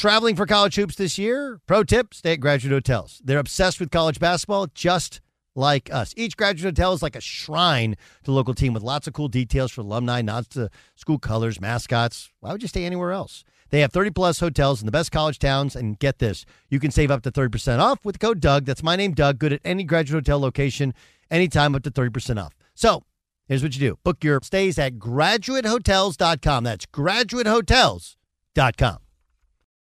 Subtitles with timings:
[0.00, 1.60] Traveling for college hoops this year?
[1.66, 3.20] Pro tip stay at graduate hotels.
[3.22, 5.20] They're obsessed with college basketball, just
[5.54, 6.14] like us.
[6.16, 9.28] Each graduate hotel is like a shrine to the local team with lots of cool
[9.28, 12.30] details for alumni, nods to school colors, mascots.
[12.40, 13.44] Why would you stay anywhere else?
[13.68, 15.76] They have 30 plus hotels in the best college towns.
[15.76, 18.64] And get this you can save up to 30% off with code Doug.
[18.64, 19.38] That's my name, Doug.
[19.38, 20.94] Good at any graduate hotel location,
[21.30, 22.54] anytime up to 30% off.
[22.74, 23.04] So
[23.48, 26.64] here's what you do book your stays at graduatehotels.com.
[26.64, 28.98] That's graduatehotels.com.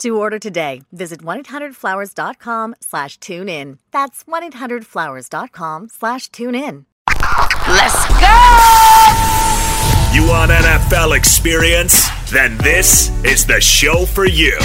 [0.00, 3.78] To order today, visit 1-800-Flowers.com slash tune in.
[3.90, 6.86] That's 1-800-Flowers.com slash tune in.
[7.68, 8.40] Let's go!
[10.14, 12.08] You want NFL experience?
[12.30, 14.58] Then this is the show for you.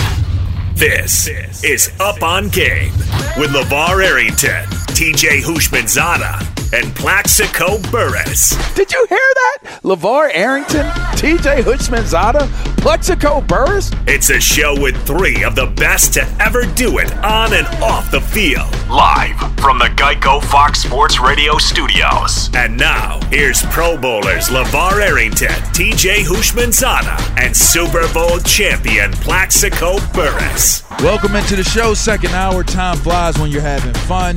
[0.75, 1.27] This
[1.63, 2.93] is Up on Game
[3.37, 4.65] with LaVar Arrington,
[4.95, 8.55] TJ Houshmandzadeh, and Plaxico Burress.
[8.75, 9.81] Did you hear that?
[9.83, 10.85] LaVar Arrington,
[11.17, 12.47] TJ Houshmandzadeh,
[12.77, 13.91] Plaxico Burress?
[14.07, 18.09] It's a show with three of the best to ever do it on and off
[18.09, 18.71] the field.
[18.89, 22.49] Live from the Geico Fox Sports Radio studios.
[22.55, 30.83] And now, here's Pro Bowlers LaVar Arrington, TJ Houshmandzadeh, and Super Bowl champion Plaxico Burress.
[31.01, 31.93] Welcome into the show.
[31.93, 32.63] Second hour.
[32.63, 34.35] Time flies when you're having fun.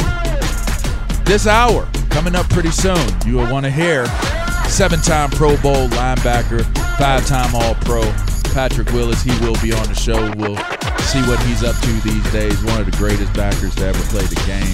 [1.28, 2.96] This hour coming up pretty soon.
[3.26, 4.06] You will want to hear
[4.66, 6.64] seven-time Pro Bowl linebacker,
[6.96, 8.00] five-time All-Pro
[8.54, 9.22] Patrick Willis.
[9.22, 10.32] He will be on the show.
[10.38, 10.56] We'll
[11.04, 12.64] see what he's up to these days.
[12.64, 14.72] One of the greatest backers to ever play the game,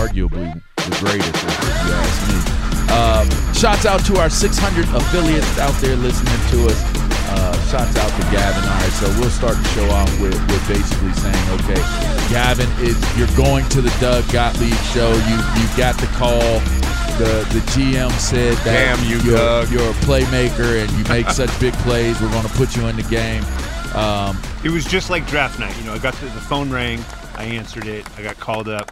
[0.00, 2.60] arguably the greatest, if you ask me.
[2.96, 7.09] Um, shouts out to our 600 affiliates out there listening to us.
[7.32, 8.62] Uh, shouts out to Gavin.
[8.64, 11.80] All right, so we'll start the show off with, with basically saying, okay,
[12.28, 15.10] Gavin, is you're going to the Doug Gottlieb show.
[15.30, 16.60] You you got the call.
[17.20, 19.70] The the GM said that Damn you, you're, Doug.
[19.70, 22.18] you're a playmaker and you make such big plays.
[22.20, 23.44] We're going to put you in the game.
[23.94, 25.76] Um, It was just like draft night.
[25.78, 27.04] You know, I got to, the phone rang,
[27.36, 28.90] I answered it, I got called up.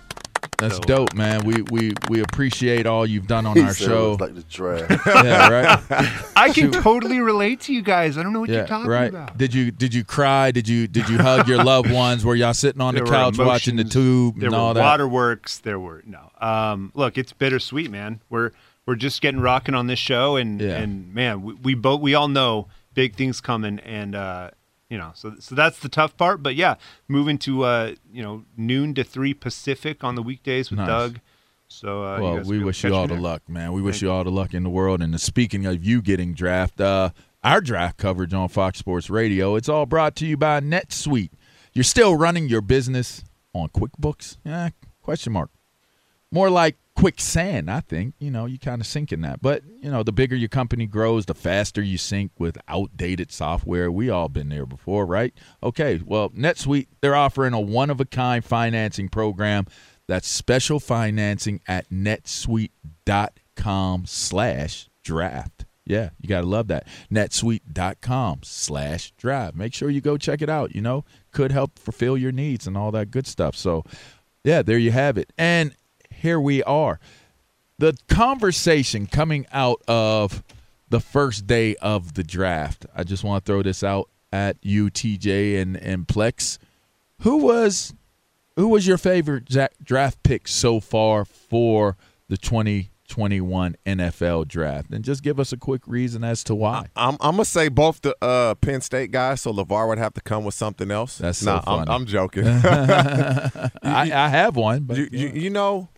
[0.58, 1.44] That's So- dope, man.
[1.44, 4.10] We we we appreciate all you've done on He our said it show.
[4.10, 5.06] was like the draft.
[5.24, 6.22] yeah, right.
[6.36, 8.18] I can totally relate to you guys.
[8.18, 9.08] I don't know what yeah, you're talking right.
[9.10, 9.38] about.
[9.38, 10.50] Did you did you cry?
[10.50, 12.24] Did you did you hug your loved ones?
[12.24, 14.74] Were y'all sitting on There the were couch watching the tube There and all were
[14.74, 14.80] that?
[14.82, 15.58] waterworks.
[15.58, 16.30] There were no.
[16.40, 18.20] Um, look, it's bittersweet, man.
[18.30, 18.50] We're
[18.86, 20.76] we're just getting rocking on this show, and Yeah.
[20.78, 24.50] and man, we, we both we all know big things coming, and uh,
[24.90, 26.42] you know, so so that's the tough part.
[26.42, 26.76] But yeah,
[27.08, 30.88] moving to uh, you know noon to three Pacific on the weekdays with Nice.
[30.88, 31.20] Doug.
[31.68, 33.72] So uh, well, we wish you all the luck, man.
[33.72, 35.02] We wish you all the luck in the world.
[35.02, 37.10] And speaking of you getting draft, uh,
[37.44, 41.30] our draft coverage on Fox Sports Radio, it's all brought to you by NetSuite.
[41.74, 44.38] You're still running your business on QuickBooks?
[44.44, 44.70] Yeah,
[45.02, 45.50] question mark.
[46.30, 48.14] More like quicksand, I think.
[48.18, 49.40] You know, you kind of sink in that.
[49.40, 53.90] But, you know, the bigger your company grows, the faster you sink with outdated software.
[53.90, 55.32] We all been there before, right?
[55.62, 59.66] Okay, well, NetSuite, they're offering a one-of-a-kind financing program
[60.06, 65.64] that's special financing at netsuite.com slash draft.
[65.86, 66.86] Yeah, you got to love that.
[67.10, 69.54] netsuite.com slash draft.
[69.54, 70.74] Make sure you go check it out.
[70.74, 73.56] You know, could help fulfill your needs and all that good stuff.
[73.56, 73.84] So,
[74.44, 75.32] yeah, there you have it.
[75.38, 75.74] And
[76.18, 76.98] here we are.
[77.78, 80.42] The conversation coming out of
[80.88, 82.86] the first day of the draft.
[82.94, 86.58] I just want to throw this out at you, TJ and, and Plex.
[87.22, 87.94] Who was
[88.56, 89.48] who was your favorite
[89.84, 91.96] draft pick so far for
[92.28, 94.90] the 2021 NFL draft?
[94.90, 96.86] And just give us a quick reason as to why.
[96.96, 100.20] I'm, I'm gonna say both the uh, Penn State guys, so Levar would have to
[100.20, 101.18] come with something else.
[101.18, 101.88] That's so nah, I'm.
[101.88, 102.46] I'm joking.
[102.62, 105.88] I, I have one, but you, you, you know,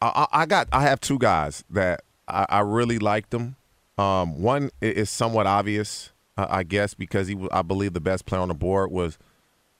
[0.00, 3.56] I, I got I have two guys that I, I really liked them.
[3.96, 8.40] Um, one is somewhat obvious, uh, I guess, because he I believe the best player
[8.40, 9.18] on the board was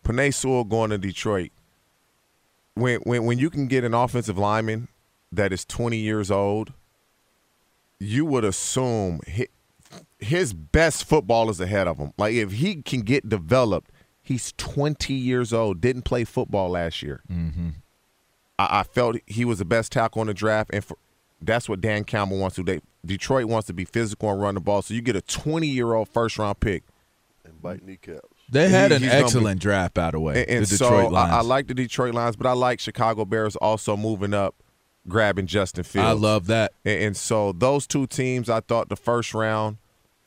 [0.04, 1.50] Penei Sewell going to Detroit.
[2.74, 4.88] When when when you can get an offensive lineman
[5.30, 6.72] that is 20 years old,
[8.00, 9.48] you would assume his,
[10.18, 12.12] his best football is ahead of him.
[12.18, 13.90] Like if he can get developed,
[14.22, 15.80] he's 20 years old.
[15.80, 17.22] Didn't play football last year.
[17.30, 17.68] Mm-hmm.
[18.58, 20.96] I, I felt he was the best tackle in the draft, and for,
[21.40, 22.80] that's what Dan Campbell wants to do.
[23.06, 25.94] Detroit wants to be physical and run the ball, so you get a 20 year
[25.94, 26.82] old first round pick.
[27.44, 28.26] And bite kneecaps.
[28.50, 30.40] They had He- an he's gonna be- excellent draft, by the way.
[30.42, 31.32] And, and the Detroit so Lions.
[31.32, 34.54] I, I like the Detroit Lions, but I like Chicago Bears also moving up,
[35.06, 36.06] grabbing Justin Fields.
[36.08, 36.72] I love that.
[36.84, 39.76] And, and so those two teams, I thought the first round,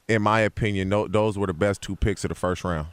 [0.08, 2.88] in my opinion, no, those were the best two picks of the first round.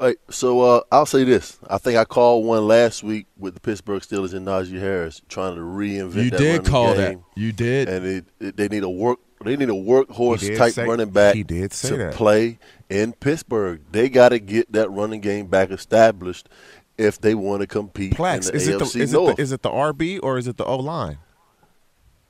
[0.00, 1.58] Right, so uh, I'll say this.
[1.68, 5.56] I think I called one last week with the Pittsburgh Steelers and Najee Harris trying
[5.56, 6.24] to reinvent.
[6.24, 7.18] You did call game.
[7.18, 7.40] that.
[7.40, 7.88] You did.
[7.88, 9.18] and it, it, they need a work.
[9.44, 11.34] They need a workhorse type say- running back.
[11.34, 12.14] he did say to that.
[12.14, 12.58] play
[12.88, 13.82] in Pittsburgh.
[13.90, 16.48] They got to get that running game back established
[16.96, 19.52] if they want to compete Plex, in the is it, the, is, it the, is
[19.52, 21.18] it the RB or is it the O line?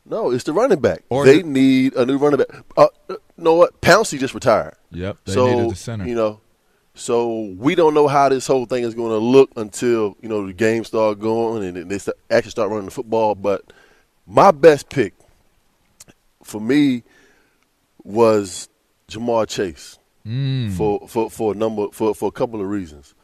[0.05, 1.03] no, it's the running back.
[1.09, 2.65] Or they need a new running back.
[2.77, 3.81] Uh, uh, you know what?
[3.81, 4.75] Pouncey just retired.
[4.91, 6.07] Yep, they so needed the center.
[6.07, 6.41] you know,
[7.01, 10.47] so we don't know how this whole thing is going to look until you know
[10.47, 11.99] the games start going and they
[12.31, 13.35] actually start running the football.
[13.35, 13.73] But
[14.27, 15.15] my best pick
[16.43, 17.03] for me
[18.05, 18.69] was
[19.09, 20.77] Ja'Marr Chase Mm.
[20.77, 23.15] for, for for a number for for a couple of reasons.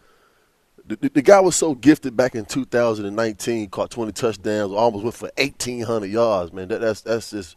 [0.86, 5.14] The, the, the guy was so gifted back in 2019, caught 20 touchdowns, almost went
[5.14, 6.54] for 1,800 yards.
[6.54, 7.56] Man, that, that's that's just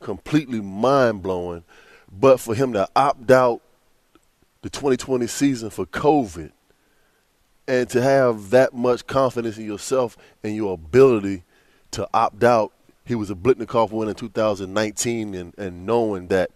[0.00, 1.64] completely mind blowing.
[2.10, 3.60] But for him to opt out
[4.62, 6.52] the 2020 season for COVID,
[7.66, 11.44] and to have that much confidence in yourself and your ability
[11.92, 12.72] to opt out,
[13.04, 16.50] he was a Biletnikoff winner in 2019, and, and knowing that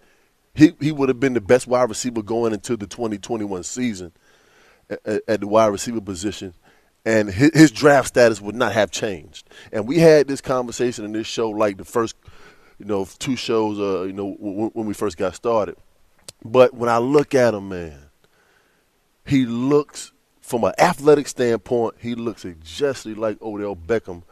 [0.54, 4.12] he he would have been the best wide receiver going into the 2021 season
[4.90, 6.54] at, at the wide receiver position,
[7.04, 9.48] and his, draft status would not have changed.
[9.72, 12.16] And we had this conversation in this show, like the first,
[12.78, 15.76] you know, two shows, uh, you know, when we first got started.
[16.44, 17.98] But when I look at him, man,
[19.26, 24.22] he looks from an athletic standpoint, he looks exactly like Odell Beckham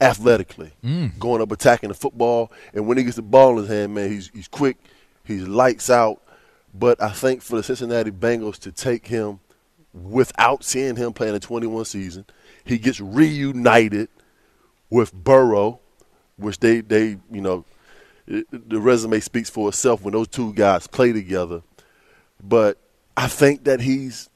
[0.00, 1.18] athletically, Mm.
[1.18, 2.50] going up attacking the football.
[2.72, 4.78] And when he gets the ball in his hand, man, he's he's quick,
[5.24, 6.20] he's lights out.
[6.72, 9.40] But I think for the Cincinnati Bengals to take him
[9.92, 12.24] without seeing him play in the 21 season,
[12.64, 14.08] he gets reunited
[14.90, 15.78] with Burrow,
[16.36, 17.64] which they they you know
[18.26, 21.62] it, the resume speaks for itself when those two guys play together.
[22.42, 22.78] But
[23.16, 24.28] I think that he's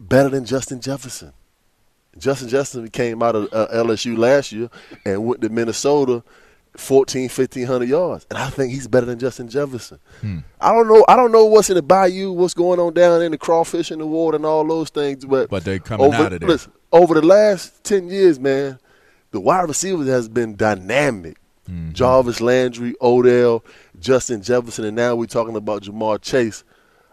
[0.00, 1.32] better than Justin Jefferson.
[2.18, 4.70] Justin Jefferson came out of uh, LSU last year
[5.04, 6.22] and went to Minnesota
[6.76, 8.26] 14, 1500 yards.
[8.30, 9.98] And I think he's better than Justin Jefferson.
[10.60, 11.04] I don't know.
[11.08, 13.98] I don't know what's in the bayou, what's going on down in the crawfish in
[13.98, 15.24] the water and all those things.
[15.24, 16.48] But But they coming over, out of there.
[16.48, 18.78] Listen, over the last ten years, man,
[19.30, 21.38] the wide receivers has been dynamic.
[21.68, 21.92] Mm-hmm.
[21.92, 23.64] Jarvis Landry, Odell,
[23.98, 26.64] Justin Jefferson, and now we're talking about Ja'Marr Chase.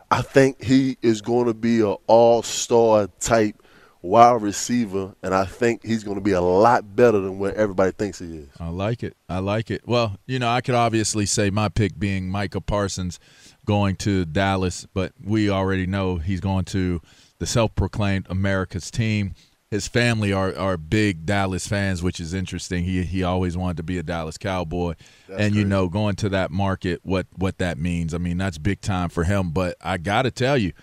[0.09, 3.61] I think he is going to be an all-star type
[4.01, 7.91] wide receiver, and I think he's going to be a lot better than what everybody
[7.91, 8.49] thinks he is.
[8.59, 9.15] I like it.
[9.29, 9.87] I like it.
[9.87, 13.19] Well, you know, I could obviously say my pick being Micah Parsons
[13.65, 17.01] going to Dallas, but we already know he's going to
[17.39, 19.33] the self proclaimed America's team.
[19.71, 22.83] His family are are big Dallas fans, which is interesting.
[22.83, 24.95] He he always wanted to be a Dallas Cowboy,
[25.29, 25.69] That's and you crazy.
[25.69, 28.13] know, going to that market, what what that means.
[28.13, 29.51] I mean, that's big time for him.
[29.51, 30.73] But I got to tell you,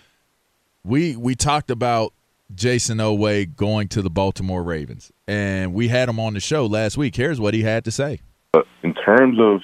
[0.83, 2.13] we we talked about
[2.55, 6.97] Jayson Oweh going to the Baltimore Ravens, and we had him on the show last
[6.97, 7.15] week.
[7.15, 8.21] Here's what he had to say.
[8.81, 9.61] in terms of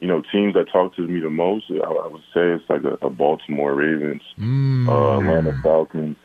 [0.00, 2.84] you know teams that talk to me the most, I, I would say it's like
[2.84, 6.18] a, a Baltimore Ravens, uh, Atlanta Falcons,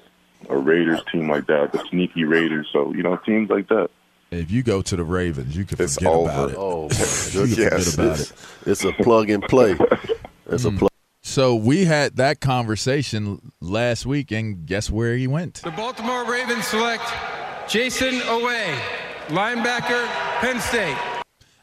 [0.49, 2.69] a Raiders team like that, the sneaky Raiders.
[2.71, 3.89] So you know teams like that.
[4.31, 6.29] If you go to the Ravens, you can It's forget over.
[6.29, 6.57] about it.
[6.57, 6.83] Oh,
[7.31, 8.67] you can yes, forget about it's, it.
[8.67, 9.77] it's a plug and play.
[10.47, 10.79] It's a mm.
[10.79, 10.89] plug.
[11.21, 15.61] So we had that conversation last week, and guess where he went?
[15.63, 17.03] The Baltimore Ravens select
[17.69, 18.75] Jayson Oweh,
[19.27, 20.05] linebacker,
[20.41, 20.97] Penn State.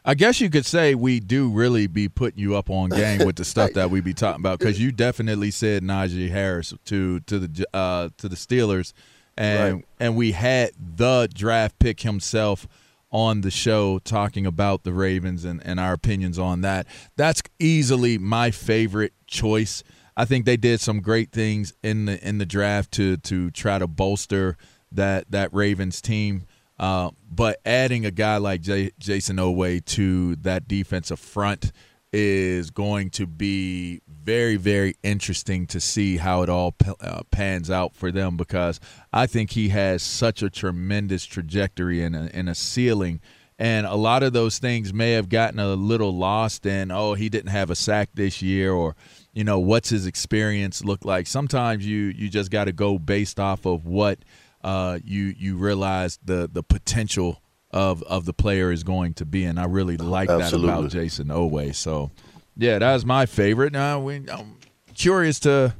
[0.04, 3.36] I guess you could say we do really be putting you up on game with
[3.36, 7.38] the stuff that we be talking about because you definitely said Najee Harris to to
[7.38, 8.92] the uh, to the Steelers,
[9.36, 9.84] and Right.
[9.98, 12.66] and we had the draft pick himself
[13.12, 16.86] on the show talking about the Ravens and, and our opinions on that.
[17.16, 19.82] That's easily my favorite choice.
[20.16, 23.78] I think they did some great things in the in the draft to to try
[23.78, 24.56] to bolster
[24.92, 26.46] that that Ravens team.
[26.80, 31.72] Uh, but adding a guy like J- Jayson Oweh to that defensive front
[32.10, 37.70] is going to be very, very interesting to see how it all p- uh, pans
[37.70, 38.80] out for them because
[39.12, 43.20] I think he has such a tremendous trajectory and a, and a ceiling.
[43.58, 47.28] And a lot of those things may have gotten a little lost in, oh, he
[47.28, 48.96] didn't have a sack this year, or,
[49.34, 51.26] you know, what's his experience look like.
[51.26, 54.20] Sometimes you, you just got to go based off of what
[54.62, 59.44] uh, you you realize the the potential of of the player is going to be,
[59.44, 61.74] and I really like that about Jayson Oweh.
[61.74, 62.10] So,
[62.56, 63.72] yeah, that was my favorite.
[63.72, 64.58] Now we, I'm
[64.94, 65.74] curious to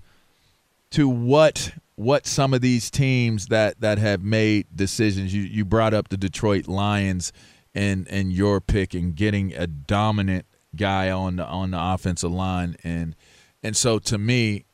[0.92, 5.34] to what what some of these teams that that have made decisions.
[5.34, 7.32] You you brought up the Detroit Lions
[7.75, 10.46] and and your pick and getting a dominant
[10.76, 13.16] guy on the on the offensive line and
[13.62, 14.64] and so to me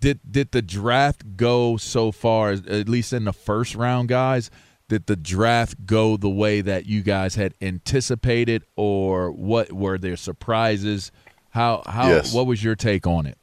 [0.00, 4.50] did did the draft go so far at least in the first round guys
[4.88, 10.16] did the draft go the way that you guys had anticipated or what were there
[10.16, 11.10] surprises
[11.50, 12.32] how how Yes.
[12.34, 13.38] what was your take on it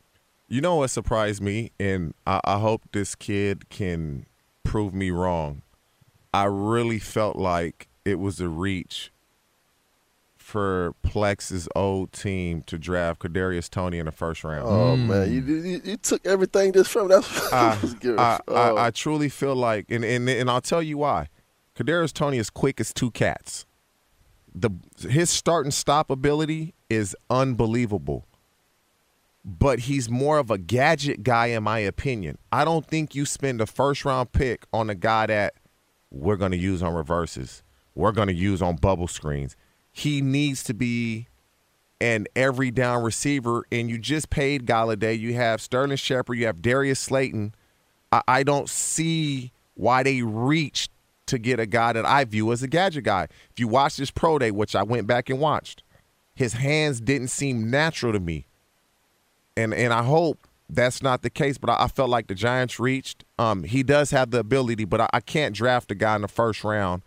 [0.47, 4.25] You know what surprised me, and I, I hope this kid can
[4.63, 5.61] prove me wrong.
[6.33, 9.11] I really felt like it was a reach
[10.49, 14.67] for Plex's old team to draft Kadarius Toney in the first round.
[14.67, 15.31] Oh man, mm.
[15.31, 17.53] you, you, you took everything just from that's.
[17.53, 17.95] I, was.
[18.03, 18.53] I, Oh.
[18.55, 21.27] I, I truly feel like, and, and and I'll tell you why.
[21.75, 23.65] Kadarius Toney is quick as two cats.
[24.53, 24.71] The
[25.07, 28.25] his start and stop ability is unbelievable.
[29.45, 32.37] But he's more of a gadget guy, in my opinion.
[32.51, 35.53] I don't think you spend a first round pick on a guy that
[36.11, 37.63] we're going to use on reverses.
[37.95, 39.55] We're going to use on bubble screens.
[39.99, 41.27] He needs to be
[41.99, 45.19] an every down receiver, and you just paid Golladay.
[45.19, 46.37] You have Sterling Shepard.
[46.37, 47.53] You have Darius Slayton.
[48.11, 50.91] I, I don't see why they reached
[51.25, 53.27] to get a guy that I view as a gadget guy.
[53.51, 55.83] If you watch this pro day, which I went back and watched,
[56.33, 58.45] his hands didn't seem natural to me.
[59.57, 62.79] And and I hope that's not the case, but I, I felt like the Giants
[62.79, 63.25] reached.
[63.37, 66.29] Um, he does have the ability, but I, I can't draft a guy in the
[66.29, 67.01] first round,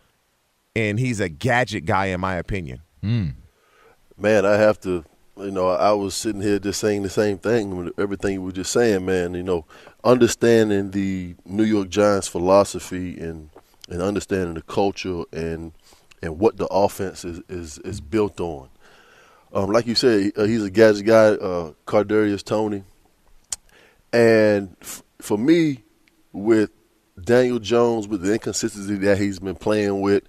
[0.74, 2.80] and he's a gadget guy in my opinion.
[3.02, 5.04] Man, I have to.
[5.38, 7.90] You know, I was sitting here just saying the same thing.
[7.98, 9.34] Everything you were just saying, man.
[9.34, 9.64] You know,
[10.04, 13.48] understanding the New York Giants philosophy and
[13.88, 15.72] and understanding the culture and
[16.22, 18.68] and what the offense is is, is built on.
[19.54, 22.84] Um, like you said, uh, he's a gadget guy, uh, Kadarius Toney.
[24.12, 25.82] And f- for me,
[26.32, 26.70] with
[27.22, 30.22] Daniel Jones, with the inconsistency that he's been playing with,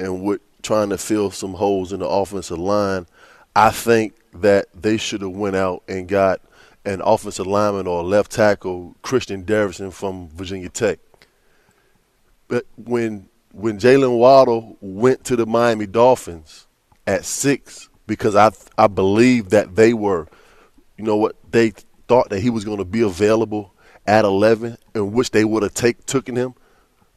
[0.00, 3.06] and with trying to fill some holes in the offensive line,
[3.54, 6.40] I think that they should have went out and got
[6.84, 10.98] an offensive lineman or left tackle, Christian Derrickson from Virginia Tech.
[12.48, 16.66] But when when Jaylen Waddle went to the Miami Dolphins
[17.06, 20.28] at six, because I I believe that they were,
[20.96, 21.72] you know what, they
[22.08, 23.74] thought that he was going to be available
[24.06, 26.54] at eleven, in which they would have take taken him,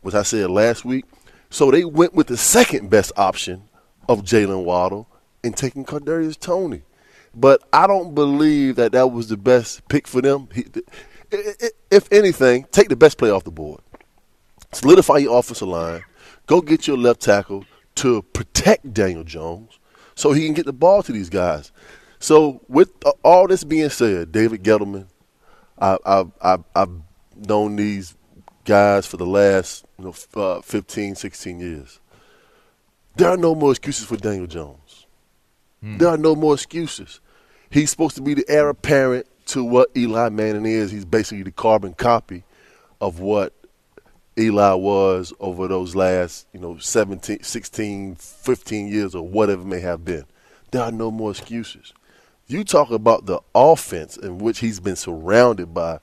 [0.01, 1.05] which I said last week.
[1.53, 3.63] So they went with the second best option
[4.09, 5.07] of Jaylen Waddle
[5.43, 6.81] and taking Kadarius Toney.
[7.35, 10.49] But I don't believe that that was the best pick for them.
[10.53, 10.65] He,
[11.91, 13.81] if anything, take the best player off the board
[14.75, 16.03] solidify your offensive line,
[16.47, 19.79] go get your left tackle to protect Daniel Jones
[20.15, 21.71] so he can get the ball to these guys.
[22.19, 22.89] So with
[23.23, 25.07] all this being said, David Gettleman,
[25.79, 27.01] I, I, I, I've
[27.35, 28.15] known these
[28.65, 31.99] guys for the last you know, uh, 15, 16 years.
[33.15, 35.05] There are no more excuses for Daniel Jones.
[35.81, 35.97] Hmm.
[35.97, 37.19] There are no more excuses.
[37.69, 40.91] He's supposed to be the heir apparent to what Eli Manning is.
[40.91, 42.43] He's basically the carbon copy
[43.01, 43.53] of what
[44.37, 50.03] Eli was over those last, you know, 17, 16, 15 years or whatever may have
[50.03, 50.25] been.
[50.71, 51.93] There are no more excuses.
[52.47, 55.99] You talk about the offense in which he's been surrounded by,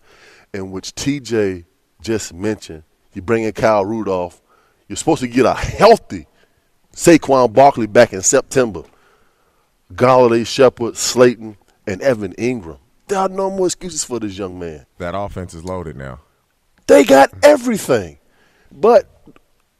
[0.54, 1.64] in which TJ
[2.02, 2.82] just mentioned.
[3.14, 4.40] You bring in Kyle Rudolph.
[4.88, 6.26] You're supposed to get a healthy
[6.94, 8.82] Saquon Barkley back in September.
[9.92, 12.78] Golladay, Shepard, Slayton, and Evan Engram.
[13.08, 14.86] There are no more excuses for this young man.
[14.98, 16.20] That offense is loaded now.
[16.86, 18.18] They got everything.
[18.70, 19.08] But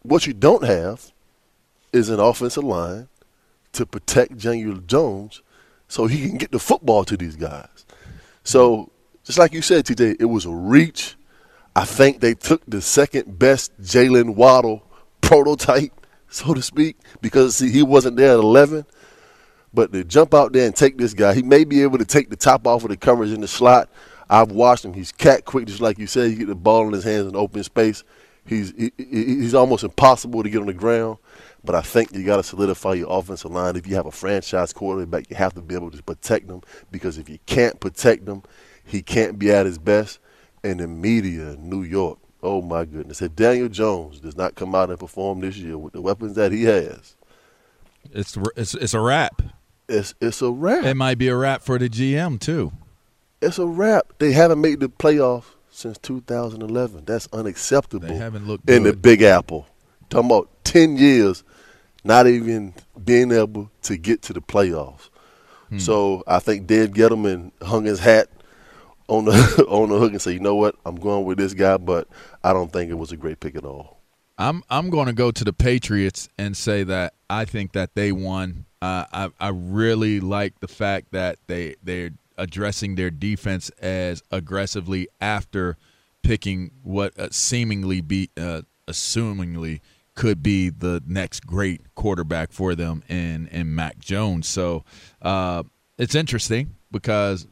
[0.03, 1.13] what you don't have
[1.93, 3.09] is an offensive line
[3.73, 5.43] to protect Daniel Jones
[5.89, 7.85] so he can get the football to these guys.
[8.43, 8.91] So,
[9.25, 11.17] just like you said today, it was a reach.
[11.75, 14.83] I think they took the second best Jaylen Waddle
[15.21, 15.93] prototype,
[16.29, 18.87] so to speak, because see, he wasn't there at 11.
[19.73, 22.29] But to jump out there and take this guy, he may be able to take
[22.29, 23.89] the top off of the coverage in the slot.
[24.29, 24.95] I've watched him.
[24.95, 26.31] He's cat quick, just like you said.
[26.31, 28.03] He get the ball in his hands in open space.
[28.47, 31.19] He's he, he's almost impossible to get on the ground.
[31.63, 33.77] But I think you got to solidify your offensive line.
[33.77, 37.19] If you have a franchise quarterback, you have to be able to protect them because
[37.19, 38.43] if you can't protect them,
[38.85, 40.19] he can't be at his best.
[40.63, 44.75] And the media in New York, oh my goodness, if Daniel Jones does not come
[44.75, 47.17] out and perform this year with the weapons that he has,
[48.13, 49.43] it's it's it's a wrap.
[49.89, 50.85] It's it's a wrap.
[50.85, 52.73] It might be a wrap for the GM too.
[53.41, 54.13] It's a wrap.
[54.19, 57.05] They haven't made the playoffs since 2011.
[57.07, 58.09] That's unacceptable.
[58.09, 59.67] They haven't looked in the Big Apple.
[60.11, 61.45] Talking about 10 years,
[62.05, 65.09] not even being able to get to the playoffs.
[65.71, 65.79] Hmm.
[65.79, 68.29] So I think Dave Gettleman hung his hat
[69.11, 69.33] on the
[69.69, 70.77] on the hook and say, "You know what?
[70.87, 72.09] I'm going with this guy, but
[72.43, 74.01] I don't think it was a great pick at all."
[74.39, 78.13] I'm I'm going to go to the Patriots and say that I think that they
[78.13, 78.65] won.
[78.81, 85.09] Uh, I I really like the fact that they they're addressing their defense as aggressively
[85.21, 85.77] after
[86.23, 89.81] picking what uh, seemingly be uh, assumingly
[90.15, 94.49] could be the next great quarterback for them in in Mac Jones.
[94.49, 94.85] So
[95.21, 95.65] uh,
[95.99, 97.47] it's interesting because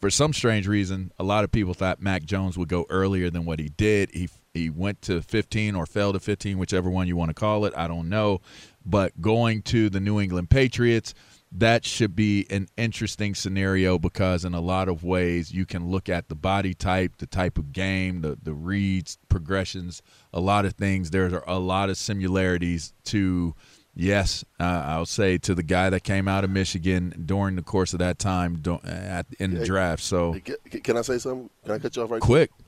[0.00, 3.44] for some strange reason, a lot of people thought Mac Jones would go earlier than
[3.44, 4.10] what he did.
[4.12, 7.64] He he went to 15 or fell to 15, whichever one you want to call
[7.64, 7.72] it.
[7.76, 8.40] I don't know,
[8.84, 11.14] but going to the New England Patriots
[11.50, 16.08] that should be an interesting scenario because in a lot of ways you can look
[16.08, 20.74] at the body type, the type of game, the the reads, progressions, a lot of
[20.74, 21.10] things.
[21.10, 23.54] There's a lot of similarities to
[23.98, 27.92] yes, uh, I'll say to the guy that came out of Michigan during the course
[27.92, 30.02] of that time at in the draft.
[30.02, 30.36] So
[30.82, 31.50] can I say something?
[31.64, 32.50] Can I cut you off right quick?
[32.50, 32.67] Quick?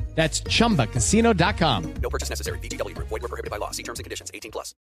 [0.13, 1.93] That's ChumbaCasino.com.
[2.01, 2.59] No purchase necessary.
[2.59, 2.95] VGW.
[2.97, 3.71] Void were prohibited by law.
[3.71, 4.29] See terms and conditions.
[4.33, 4.75] 18 plus.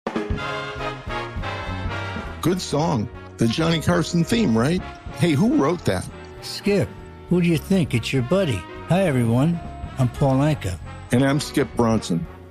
[2.43, 3.09] Good song.
[3.37, 4.83] The Johnny Carson theme, right?
[5.15, 6.09] Hey, who wrote that?
[6.43, 6.89] Skip.
[7.29, 7.95] Who do you think?
[7.95, 8.61] It's your buddy.
[8.89, 9.61] Hi, everyone.
[9.99, 10.79] I'm Paul Anka.
[11.13, 12.27] And I'm Skip Bronson.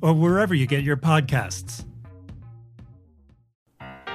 [0.00, 1.84] or wherever you get your podcasts.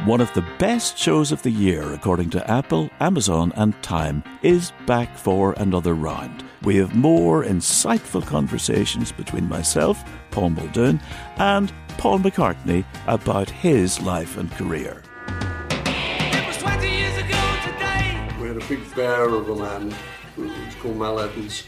[0.03, 4.71] One of the best shows of the year, according to Apple, Amazon, and Time, is
[4.85, 6.43] back for another round.
[6.63, 10.99] We have more insightful conversations between myself, Paul Muldoon,
[11.37, 15.01] and Paul McCartney about his life and career.
[15.27, 18.27] It was twenty years ago today.
[18.39, 19.95] We had a big bear of a man,
[20.35, 21.63] who was called Mal Evans,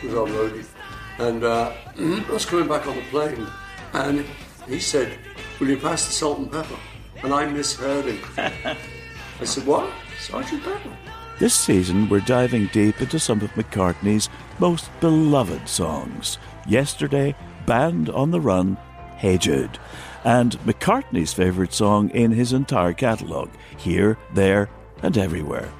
[0.00, 0.64] who was our roadie.
[1.18, 3.46] And uh, I was coming back on the plane,
[3.92, 4.24] and
[4.68, 5.18] he said,
[5.58, 6.76] Will you pass the salt and pepper?
[7.22, 8.18] And I misheard him.
[9.40, 9.90] I said, What?
[10.20, 10.96] Sergeant Pepper?
[11.38, 16.38] This season, we're diving deep into some of McCartney's most beloved songs.
[16.66, 17.34] Yesterday,
[17.66, 18.76] Band on the Run,
[19.18, 19.78] Hey Jude,
[20.24, 24.70] and McCartney's favourite song in his entire catalogue, Here, There,
[25.02, 25.70] and Everywhere.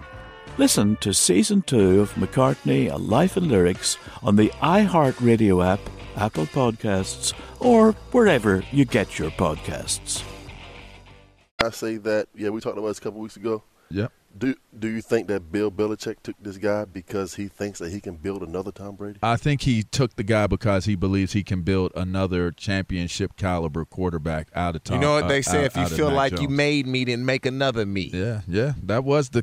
[0.58, 5.80] Listen to Season 2 of McCartney, A Life in Lyrics on the iHeartRadio app,
[6.16, 10.22] Apple Podcasts, or wherever you get your podcasts.
[11.62, 13.64] I say that, yeah, we talked about this a couple weeks ago.
[13.90, 14.06] Yeah.
[14.38, 18.00] Do do you think that Bill Belichick took this guy because he thinks that he
[18.00, 19.18] can build another Tom Brady?
[19.22, 23.86] I think he took the guy because he believes he can build another championship caliber
[23.86, 24.96] quarterback out of Tom.
[24.96, 27.04] You know what they uh, say: out- if you feel Mac like you made me,
[27.04, 28.10] then make another me.
[28.12, 29.42] Yeah, yeah, that was the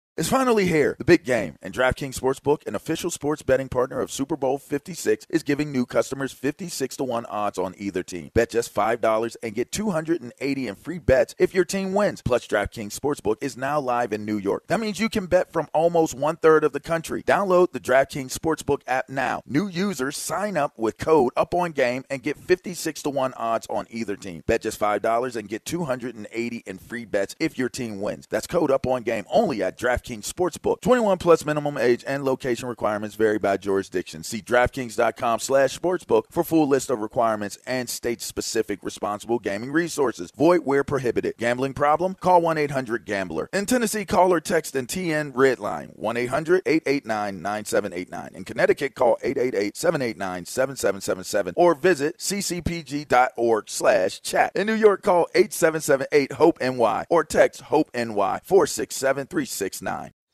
[0.21, 0.95] It's finally here.
[0.99, 1.55] The big game.
[1.63, 5.83] And DraftKings Sportsbook, an official sports betting partner of Super Bowl 56, is giving new
[5.83, 8.29] customers 56 to 1 odds on either team.
[8.35, 12.21] Bet just $5 and get 280 in free bets if your team wins.
[12.21, 14.67] Plus, DraftKings Sportsbook is now live in New York.
[14.67, 17.23] That means you can bet from almost one third of the country.
[17.23, 19.41] Download the DraftKings Sportsbook app now.
[19.47, 23.65] New users sign up with code Up On Game and get 56 to 1 odds
[23.71, 24.43] on either team.
[24.45, 28.27] Bet just $5 and get 280 in free bets if your team wins.
[28.29, 30.81] That's code Up On Game only at DraftKings Sportsbook.
[30.81, 34.23] 21 plus minimum age and location requirements vary by jurisdiction.
[34.23, 40.29] See DraftKings.com slash sportsbook for full list of requirements and state-specific responsible gaming resources.
[40.35, 41.37] Void where prohibited.
[41.37, 42.15] Gambling problem?
[42.15, 43.47] Call 1-800-GAMBLER.
[43.53, 48.35] In Tennessee, call or text and TN Redline 1-800-889-9789.
[48.35, 54.51] In Connecticut, call 888-789-7777 or visit ccpg.org slash chat.
[54.55, 60.00] In New York, call 8778-HOPE-NY or text HOPE-NY 467-369.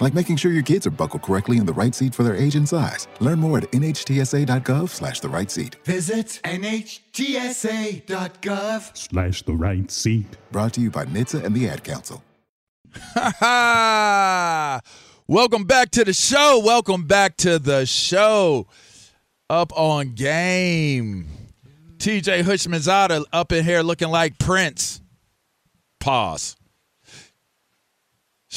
[0.00, 2.54] like making sure your kids are buckled correctly in the right seat for their age
[2.56, 3.08] and size.
[3.20, 5.76] Learn more at nhtsa.gov slash the right seat.
[5.84, 6.96] Visit NHTSA.gov
[8.96, 10.36] Slash the right seat.
[10.52, 12.22] Brought to you by NHTSA and the Ad Council.
[13.14, 14.80] Ha ha!
[15.26, 16.60] Welcome back to the show.
[16.64, 18.66] Welcome back to the show.
[19.50, 21.28] Up on game.
[21.98, 25.00] TJ Houshmandzadeh up in here looking like Prince.
[26.00, 26.56] Pause.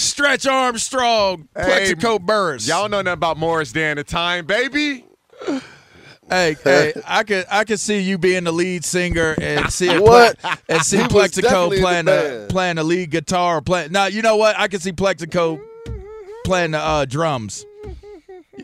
[0.01, 2.67] Stretch Armstrong, Plaxico Burress.
[2.67, 5.05] Y'all know nothing about Morris Day and the time, baby.
[6.29, 10.37] Hey, hey, I could I could see you being the lead singer and see What?
[10.69, 12.49] and see He Plaxico definitely in the playing the band.
[12.49, 13.91] playing the lead guitar playing.
[13.91, 14.57] Now you know what?
[14.57, 15.59] I can see Plaxico
[16.45, 17.65] playing the uh, drums.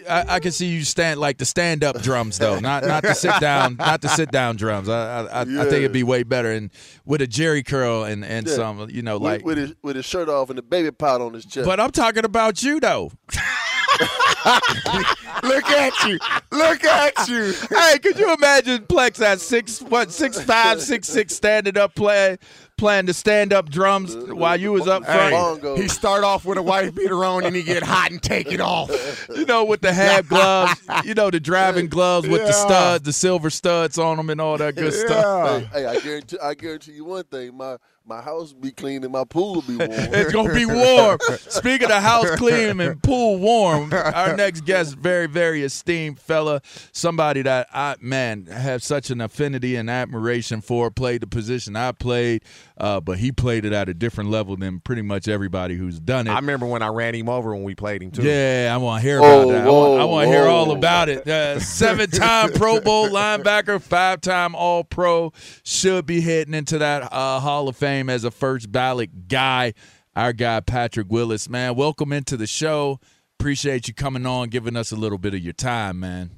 [0.10, 3.13] I, I can see you stand like the stand up drums though, not not the
[3.13, 4.89] sit down, not the sit down drums.
[4.89, 6.72] I I, I, I think it'd be way better and
[7.06, 8.54] with a Jheri curl and and Yeah.
[8.56, 9.46] some you know With- like.
[9.46, 11.65] with his with his shirt off and the baby pot on his chest.
[11.65, 13.12] But I'm talking about you though.
[15.43, 16.19] Look at you.
[16.51, 17.53] Look at you.
[17.69, 22.39] hey, could you imagine Plex at six what six five, six six standing up playing
[22.77, 25.63] playing the stand up drums while you was up front?
[25.63, 28.51] Hey, he start off with a white beater on and he get hot and take
[28.51, 28.89] it off.
[29.36, 32.65] You know, with the half gloves, you know, the driving gloves with the Yeah.
[32.65, 35.69] studs, the silver studs on them and all that good stuff.
[35.73, 37.55] Hey, hey, I guarantee I guarantee you one thing.
[37.55, 37.77] My
[38.08, 39.91] my house will be clean and my pool will be warm.
[39.91, 41.20] It's gonna be warm.
[41.50, 46.62] Speaking of house clean and pool warm, our next guest, very, very esteemed fella,
[46.93, 50.89] somebody that I man have such an affinity and admiration for.
[50.89, 52.43] Played the position I played,
[52.80, 56.28] uh, but he played it at a different level than pretty much everybody who's done
[56.28, 56.32] it.
[56.32, 58.24] I remember when I ran him over when we played him too.
[58.24, 59.68] Yeah, I want to hear about Whoa, that.
[59.68, 61.28] I want, I want to hear all about it.
[61.28, 67.76] Uh, seven-time Pro Bowl linebacker, five-time All-Pro, should be heading into that uh, Hall of
[67.76, 69.74] Fame as a first ballot guy.
[70.16, 73.00] Our guy Patrick Willis, man, welcome into the show.
[73.40, 76.32] Appreciate you coming on, giving us a little bit of your time, man.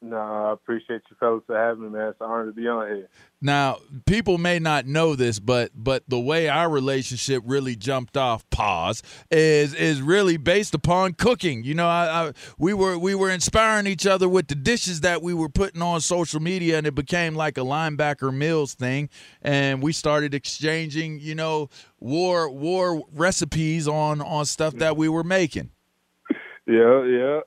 [0.00, 2.08] No, I appreciate you fellas for having me, man.
[2.08, 3.08] It's an honor to be on here.
[3.44, 8.48] Now, people may not know this, but but the way our relationship really jumped off
[8.50, 9.02] pause
[9.32, 11.64] is is really based upon cooking.
[11.64, 15.22] You know, I, I we were we were inspiring each other with the dishes that
[15.22, 19.08] we were putting on social media, and it became like a linebacker meals thing,
[19.42, 25.24] and we started exchanging, you know, war war recipes on on stuff that we were
[25.24, 25.70] making.
[26.66, 27.40] Yeah, yeah.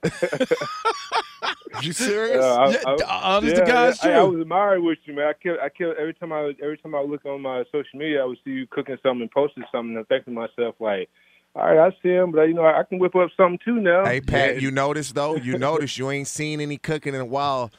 [1.74, 2.44] Are you serious?
[2.44, 5.28] I, Yeah, honest to God's I, I was admired with you, man.
[5.28, 8.22] I kept, I kept every time I every time I look on my social media,
[8.22, 11.10] I would see you cooking something and posting something, and I'm thinking to myself like,
[11.56, 14.04] all right, I see him, but you know, I can whip up something too now.
[14.06, 15.36] Hey Pat, you notice though?
[15.36, 17.72] You notice you ain't seen any cooking in a while.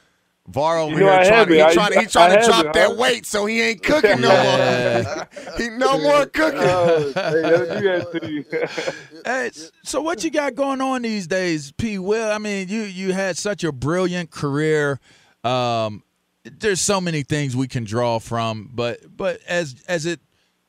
[0.49, 1.53] Var over You know here I trying, haven't.
[1.55, 2.95] he I- trying, he I trying to haven't, drop that huh?
[2.95, 5.27] weight, so he ain't cooking no more.
[5.57, 6.59] he no more cooking.
[6.63, 8.45] Oh, hey, let me do that to you.
[9.25, 9.51] Hey,
[9.83, 11.99] so what you got going on these days, P.
[11.99, 12.31] Will?
[12.31, 15.01] I mean, you you had such a brilliant career.
[15.43, 16.03] Um,
[16.45, 20.21] there's so many things we can draw from, but but as as it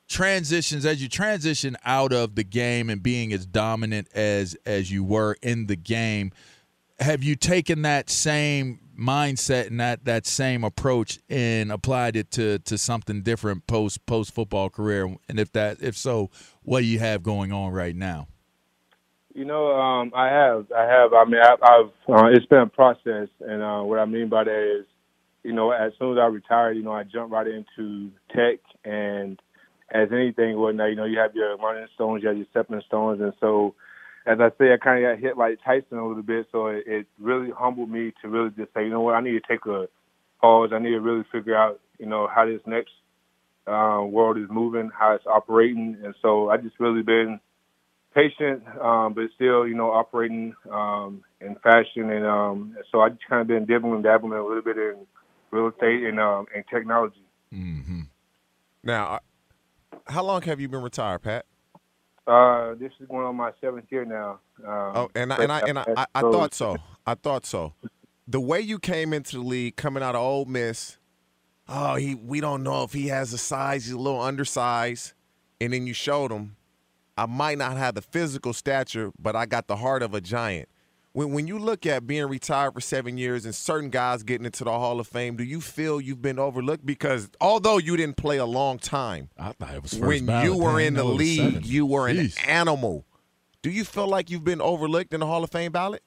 [0.09, 5.05] transitions, as you transition out of the game and being as dominant as as you
[5.05, 6.33] were in the game,
[6.99, 12.59] have you taken that same mindset and that that same approach and applied it to
[12.59, 15.15] to something different post post football career?
[15.27, 16.29] And if that if so,
[16.63, 18.27] what do you have going on right now?
[19.33, 21.13] You know, um, I have, I have.
[21.13, 24.43] I mean, I've, I've uh, it's been a process, and uh, what I mean by
[24.43, 24.85] that is,
[25.43, 29.39] you know, as soon as I retired, you know, I jumped right into tech, and
[29.91, 32.81] as anything would now, you know, you have your learning stones, you have your stepping
[32.87, 33.75] stones, and so,
[34.29, 36.83] as I say, I kind of got hit like Tyson a little bit, so it,
[36.85, 39.65] it really humbled me to really just say, you know what, I need to take
[39.65, 39.87] a
[40.39, 40.69] pause.
[40.71, 42.91] I need to really figure out, you know, how this next
[43.65, 47.39] uh, world is moving, how it's operating, and so I just really been
[48.13, 53.27] patient, um, but still, you know, operating um, in fashion, and um, so I just
[53.27, 55.07] kind of been dibbling, dabbling a little bit in
[55.49, 57.23] real estate and um, and technology.
[57.51, 58.01] Mm-hmm.
[58.83, 61.45] Now, uh, how long have you been retired, Pat?
[62.29, 64.39] Uh, this is going on my seventh year now.
[64.67, 66.77] Um, Oh, and I, and I and I, I, I thought so.
[67.07, 67.73] I thought so.
[68.27, 70.97] The way you came into the league, coming out of Ole Miss,
[71.67, 73.85] oh, he we don't know if he has the size.
[73.85, 75.13] He's a little undersized,
[75.61, 76.55] and then you showed him.
[77.17, 80.69] I might not have the physical stature, but I got the heart of a giant.
[81.13, 84.63] When when you look at being retired for seven years and certain guys getting into
[84.63, 86.85] the Hall of Fame, do you feel you've been overlooked?
[86.85, 90.45] Because although you didn't play a long time, I thought it was first when ballot.
[90.45, 91.61] you were in the no, it was league, seven.
[91.65, 93.05] you were an animal.
[93.61, 96.03] Do you feel like you've been overlooked in the Hall of Fame ballot?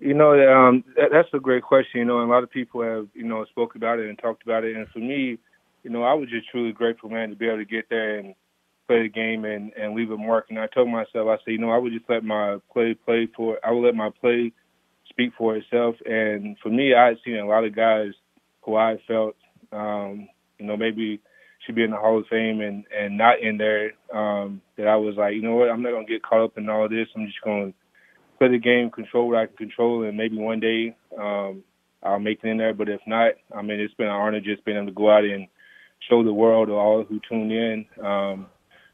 [0.00, 1.98] You know, um, that, that's a great question.
[2.00, 4.42] You know, and a lot of people have, you know, spoke about it and talked
[4.42, 4.74] about it.
[4.74, 5.38] And for me,
[5.82, 8.34] you know, I was just truly grateful, man, to be able to get there and
[8.88, 10.46] play the game and, and leave a mark.
[10.48, 13.28] And I told myself, I said, you know, I would just let my play play
[13.36, 14.52] for, I would let my play
[15.08, 15.94] speak for itself.
[16.04, 18.12] And for me, I had seen a lot of guys
[18.62, 19.36] who I felt,
[19.70, 21.20] um, you know, maybe
[21.64, 23.92] should be in the Hall of Fame and, and not in there.
[24.12, 26.68] Um, that I was like, you know what, I'm not to get caught up in
[26.68, 27.08] all this.
[27.14, 27.74] I'm just to
[28.38, 31.62] play the game, control what I can control, and maybe one day um,
[32.02, 32.72] I'll make it in there.
[32.72, 35.24] But if not, I mean, it's been an honor just being able to go out
[35.24, 35.46] and
[36.08, 38.46] show the world or all who tune in um,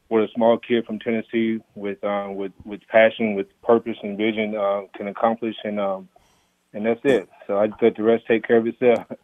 [0.07, 4.55] what a small kid from Tennessee with um, with with passion, with purpose and vision
[4.55, 6.09] uh, can accomplish, and um,
[6.73, 7.29] and that's it.
[7.47, 9.05] So I just let the rest take care of itself.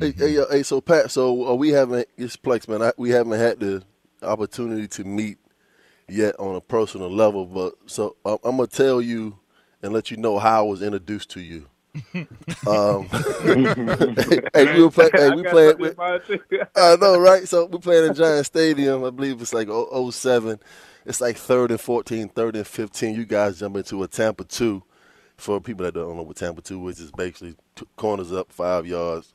[0.00, 3.10] Hey, hey, uh, hey, so Pat, so uh, we haven't this Plex man, I, we
[3.10, 3.84] haven't had the
[4.20, 5.38] opportunity to meet
[6.08, 9.38] yet on a personal level, but so uh, I'm gonna tell you
[9.80, 11.69] and let you know how I was introduced to you.
[12.14, 13.08] Um,
[14.54, 15.78] hey, we were play, hey, we playing.
[15.78, 15.90] We,
[16.76, 17.46] I know, right?
[17.48, 19.04] So we playing in Giant Stadium.
[19.04, 20.60] I believe it's like oh- 07.
[21.06, 23.14] It's like third and 14, third and 15.
[23.14, 24.82] You guys jump into a Tampa two.
[25.36, 28.86] For people that don't know what Tampa two is, it's basically two corners up five
[28.86, 29.32] yards.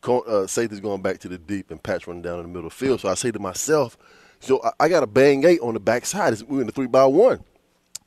[0.00, 2.66] Cor- uh, safety's going back to the deep and patch running down in the middle
[2.66, 3.00] of the field.
[3.00, 3.96] So I say to myself,
[4.40, 6.42] so I, I got a bang eight on the backside.
[6.42, 7.44] We're in the three by one.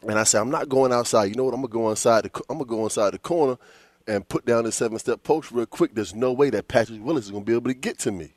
[0.04, 1.26] And I said, I'm not going outside.
[1.26, 1.54] You know what?
[1.54, 2.26] I'm gonna go inside.
[2.26, 3.58] The, I'm gonna go inside the corner
[4.08, 5.94] and put down the seven step post real quick.
[5.96, 8.34] There's no way that Patrick Willis is gonna be able to get to me.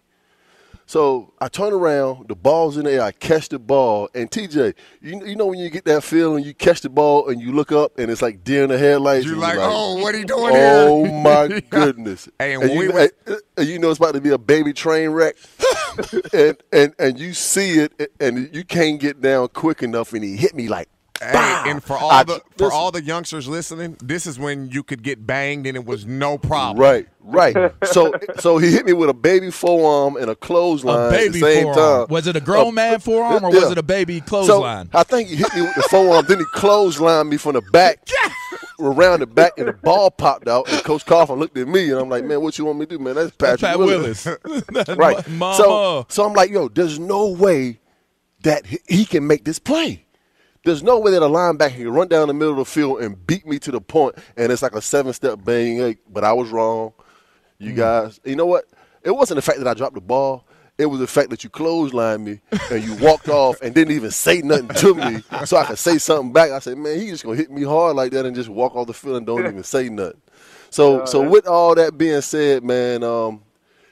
[0.86, 3.02] So I turn around, the ball's in the air.
[3.02, 6.52] I catch the ball, and TJ, you, you know when you get that feeling, you
[6.52, 9.24] catch the ball and you look up, and it's like deer in the headlights.
[9.24, 11.22] You and like, you're oh, what he doing Oh here?
[11.22, 12.28] my goodness!
[12.40, 14.30] Hey, and and, you, we went- and- uh, and you know it's about to be
[14.30, 15.36] a baby train wreck,
[16.32, 20.34] and and and you see it, and you can't get down quick enough, and he
[20.36, 20.88] hit me like.
[21.20, 22.70] Hey, and for all I- the for listen.
[22.78, 26.38] all the youngsters listening, this is when you could get banged and it was no
[26.38, 26.78] problem.
[26.82, 27.72] Right, right.
[27.84, 31.40] so so he hit me with a baby forearm and a clothesline baby at the
[31.40, 32.06] same forearm.
[32.06, 32.14] time.
[32.14, 33.60] Was it a grown man forearm or yeah.
[33.60, 34.90] was it a baby clothesline?
[34.92, 37.62] So I think he hit me with the forearm, then he clotheslined me from the
[37.72, 38.08] back,
[38.80, 40.72] around the back, and the ball popped out.
[40.72, 42.96] And Coach Coughlin looked at me, and I'm like, "Man, what you want me to
[42.96, 43.14] do, man?
[43.16, 44.88] That's Patrick Pat Willis." Willis.
[44.96, 45.28] Right.
[45.28, 47.78] ma- So so I'm like, "Yo, there's no way
[48.42, 50.06] that he can make this play."
[50.64, 53.26] There's no way that a linebacker can run down the middle of the field and
[53.26, 55.80] beat me to the point, and it's like a seven-step bang.
[55.80, 56.92] eight, But I was wrong.
[57.58, 58.64] You guys, you know what?
[59.02, 60.46] It wasn't the fact that I dropped the ball.
[60.78, 64.10] It was the fact that you clotheslined me and you walked off and didn't even
[64.10, 66.50] say nothing to me, so I could say something back.
[66.52, 68.86] I said, "Man, he just gonna hit me hard like that and just walk off
[68.86, 70.20] the field and don't even say nothing."
[70.70, 73.42] So, so with all that being said, man, um,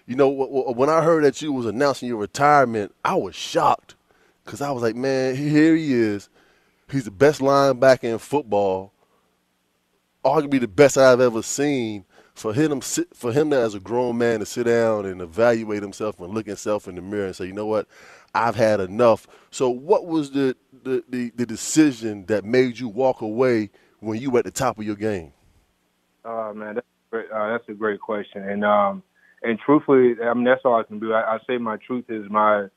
[0.06, 3.34] you know, w- w- when I heard that you was announcing your retirement, I was
[3.34, 3.94] shocked
[4.44, 6.30] because I was like, "Man, here he is.
[6.90, 8.92] He's the best linebacker in football,
[10.24, 14.38] arguably the best I've ever seen." For him, for him now as a grown man
[14.38, 17.52] to sit down and evaluate himself and look himself in the mirror and say, "You
[17.52, 17.88] know what?
[18.32, 23.22] I've had enough." So, what was the the, the, the decision that made you walk
[23.22, 25.32] away when you were at the top of your game?
[26.24, 29.02] Oh man, that's a great, uh, that's a great question, and um,
[29.42, 31.12] and truthfully, I mean that's all I can do.
[31.12, 32.68] I, I say my truth is my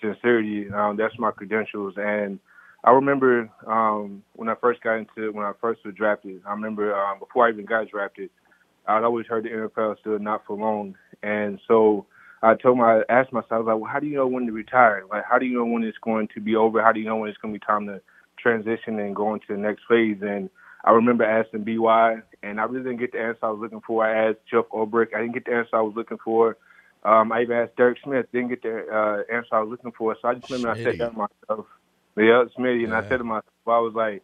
[0.00, 0.70] sincerity.
[0.72, 2.40] Um, that's my credentials, and
[2.84, 6.42] I remember um, when I first got into when I first was drafted.
[6.46, 8.30] I remember um, before I even got drafted,
[8.86, 12.06] I'd always heard the NFL stood not for long, and so
[12.42, 14.46] I told my I asked myself I was like, well, how do you know when
[14.46, 15.04] to retire?
[15.10, 16.82] Like, how do you know when it's going to be over?
[16.82, 18.02] How do you know when it's going to be time to
[18.38, 20.18] transition and go into the next phase?
[20.20, 20.50] And
[20.84, 24.04] I remember asking BY, and I really didn't get the answer I was looking for.
[24.04, 26.58] I asked Jeff Ulbrich, I didn't get the answer I was looking for.
[27.02, 30.14] Um, I even asked Derek Smith, didn't get the uh, answer I was looking for.
[30.20, 31.66] So I just remember I said that myself,
[32.22, 34.22] yeah, Smitty, and I said to myself, I was like,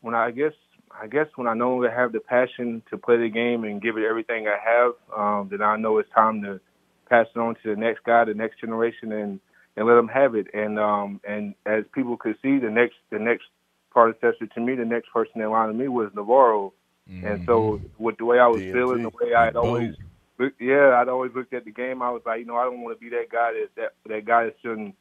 [0.00, 0.52] when I, I guess,
[0.90, 3.96] I guess when I no longer have the passion to play the game and give
[3.96, 6.60] it everything I have, um, then I know it's time to
[7.08, 9.40] pass it on to the next guy, the next generation, and
[9.74, 10.48] and let them have it.
[10.54, 13.44] And um, and as people could see, the next the next
[13.90, 16.72] predecessor to me, the next person in line to me was NaVorro.
[17.08, 18.72] And so with the way I was DMG.
[18.72, 19.94] feeling, the way I had always,
[20.38, 22.00] look, yeah, I'd always looked at the game.
[22.00, 24.24] I was like, you know, I don't want to be that guy that that that
[24.24, 24.94] guy that shouldn't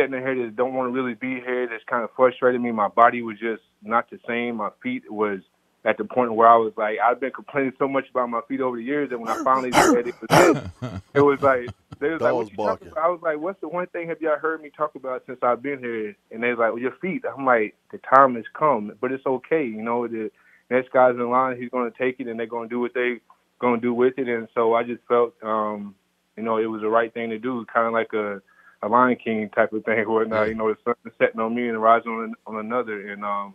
[0.00, 1.68] sitting here that don't want to really be here.
[1.68, 2.72] That's kind of frustrated me.
[2.72, 4.56] My body was just not the same.
[4.56, 5.40] My feet was
[5.84, 8.60] at the point where I was like, I've been complaining so much about my feet
[8.60, 12.10] over the years that when I finally said it was it, it was like they
[12.10, 12.92] was like, what you?
[12.96, 15.62] I was like, what's the one thing have y'all heard me talk about since I've
[15.62, 16.16] been here?
[16.30, 17.24] And they was like, well, your feet.
[17.24, 19.64] I'm like, the time has come, but it's okay.
[19.64, 20.30] You know, the
[20.70, 22.94] next guy's in line, he's going to take it, and they're going to do what
[22.94, 23.20] they
[23.58, 24.28] going to do with it.
[24.28, 25.94] And so I just felt, um,
[26.36, 28.40] you know, it was the right thing to do, kind of like a
[28.82, 30.48] a Lion King type of thing, or whatnot.
[30.48, 33.54] You know, the sun is setting on me and rising on on another, and um,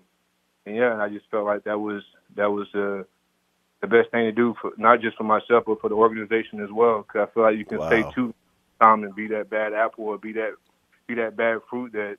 [0.66, 2.04] and yeah, and I just felt like that was
[2.36, 3.04] that was uh,
[3.82, 6.72] the best thing to do for not just for myself but for the organization as
[6.72, 7.04] well.
[7.04, 7.88] Because I feel like you can Wow.
[7.88, 8.34] stay too
[8.82, 10.54] time and be that bad apple or be that
[11.08, 12.18] be that bad fruit that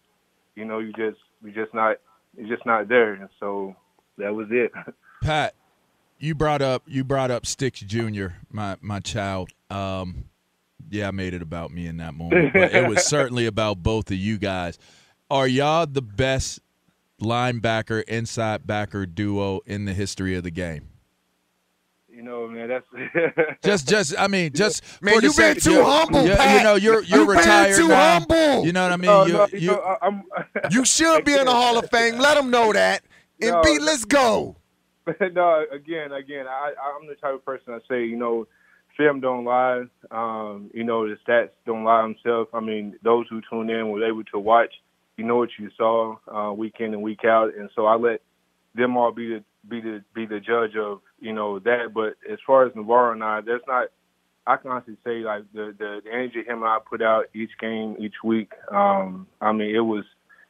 [0.54, 1.96] you know you just you just not
[2.36, 3.14] you're just not there.
[3.14, 3.76] And so
[4.18, 4.72] that was it.
[5.22, 5.54] Pat,
[6.18, 9.50] you brought up you brought up Sticks Jr., my my child.
[9.70, 10.26] Um,
[10.90, 14.10] yeah, I made it about me in that moment, but it was certainly about both
[14.10, 14.78] of you guys.
[15.30, 16.60] Are y'all the best
[17.20, 20.88] linebacker inside backer duo in the history of the game?
[22.08, 22.86] You know, man, that's
[23.62, 26.54] Just, just, I mean, just Man, for the you been sake- too you're- humble, you're-
[26.56, 28.12] You know, you're you're You been retired too now.
[28.20, 28.64] humble.
[28.64, 29.06] You know what I mean?
[29.10, 30.22] No, you, no, you, you know, I'm,
[30.70, 32.16] You should be in the Hall of Fame.
[32.18, 33.02] Let them know that.
[33.42, 33.62] And No.
[33.62, 34.56] B, let's go.
[35.06, 38.46] no, again, again, I, I'm the type of person I say, you know,
[38.96, 39.84] film don't lie.
[40.10, 42.50] Um, you know, the stats don't lie themselves.
[42.52, 44.72] I mean, those who tune in were able to watch.
[45.16, 48.20] You know what you saw uh, week in and week out, and so I let
[48.74, 51.94] them all be the be the be the judge of you know that.
[51.94, 53.88] But as far as NaVorro and I, there's not.
[54.48, 57.50] I can honestly say like the the, the energy him and I put out each
[57.60, 58.52] game, each week.
[58.70, 60.04] Um, I mean, it was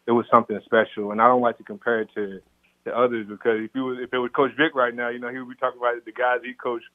[0.07, 2.41] it was something special, and I don't like to compare it to
[2.85, 5.39] the others because if you if it was Coach Vic right now, you know he
[5.39, 6.87] would be talking about the guys he coached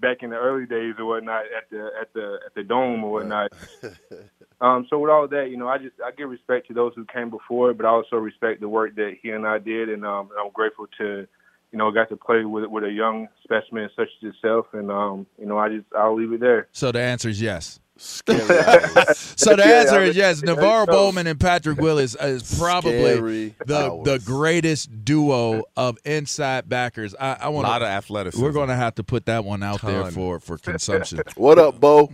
[0.00, 3.12] back in the early days or whatnot at the at the at the dome or
[3.12, 3.52] whatnot.
[4.60, 7.04] um, so with all that, you know, I just I give respect to those who
[7.04, 10.30] came before, but I also respect the work that he and I did, and um,
[10.38, 11.26] I'm grateful to,
[11.72, 15.26] you know, got to play with with a young specimen such as yourself, and um,
[15.38, 16.68] you know, I just I'll leave it there.
[16.72, 17.80] So the answer is yes.
[17.98, 18.32] So
[19.36, 20.40] So the answer is yes.
[20.42, 27.14] NaVorro Bowman and Patrick Willis is probably Scary the the greatest duo of inside backers.
[27.18, 28.42] I, I want Lot of athleticism.
[28.42, 31.20] We're going to have to put that one out there for for consumption.
[31.36, 32.10] What up, Bo?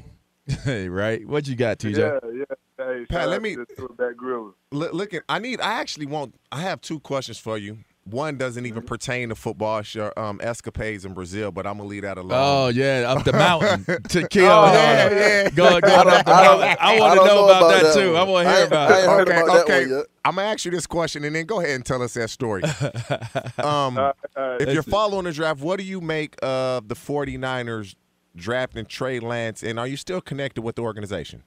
[0.64, 1.26] hey, right?
[1.26, 1.96] What you got, TJ?
[1.96, 2.44] Yeah, yeah.
[2.76, 5.60] Hey, Pat, let me- to the Silverback Look, look at, I need.
[5.60, 6.34] I actually want.
[6.50, 7.78] I have two questions for you.
[8.04, 9.82] One doesn't even pertain to football.
[9.92, 12.32] Your um, escapades in Brazil, but I'm gonna leave that alone.
[12.34, 14.44] Oh yeah, up the mountain to kill.
[14.50, 15.10] Oh, yeah,
[15.44, 15.50] yeah.
[15.50, 16.76] Go, go I up the mountain.
[16.80, 18.12] I I want to know, know about, about that that too.
[18.12, 18.20] one.
[18.20, 19.06] I want to hear ain't- about I it.
[19.06, 19.80] heard Okay, about that okay.
[19.86, 20.06] one yet.
[20.26, 22.62] I'm gonna ask you this question and then go ahead and tell us that story.
[23.58, 27.94] um, Uh, uh, if you're following the draft, what do you make of the 49ers
[28.36, 31.42] drafting Trey Lance, and are you still connected with the organization?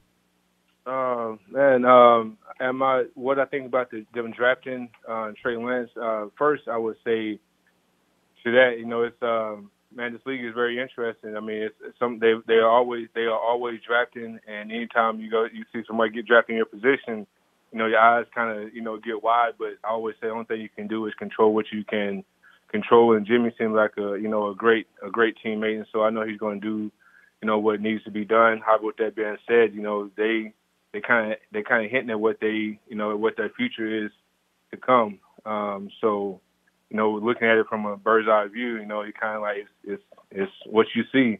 [0.85, 5.89] Uh, man, um, am I what I think about the them drafting uh, Trey Lance?
[6.01, 7.39] Uh, first, I would say
[8.43, 11.35] to that, you know, it's um, man, this league is very interesting.
[11.35, 15.19] I mean, it's, it's some they they are always they are always drafting, and anytime
[15.19, 17.27] you go you see somebody get drafted in your position,
[17.71, 19.53] you know, your eyes kind of you know get wide.
[19.57, 22.23] But I always say the only thing you can do is control what you can
[22.69, 23.15] control.
[23.15, 26.09] And Jimmy seems like a you know a great a great teammate, and so I
[26.09, 26.91] know he's going to do
[27.41, 28.61] you know what needs to be done.
[28.65, 30.53] How with that being said, you know they
[30.97, 34.05] they kind of they kind of hinting at what they you know what their future
[34.05, 34.11] is
[34.71, 35.19] to come.
[35.45, 36.41] Um, so
[36.89, 39.41] you know looking at it from a bird's eye view, you know you kind of
[39.43, 41.39] like it's, it's it's what you see.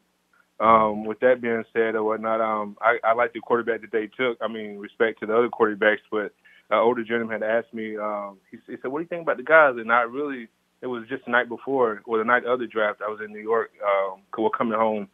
[0.60, 4.08] Um, with that being said or whatnot, um, I, I like the quarterback that they
[4.08, 4.40] took.
[4.42, 6.34] I mean, respect to the other quarterbacks, but
[6.72, 7.96] an older gentleman had asked me.
[7.96, 10.48] Um, he, he said, "What do you think about the guys?" And I really,
[10.82, 13.02] it was just the night before or the night of the draft.
[13.06, 15.10] I was in New York, um, we're coming home,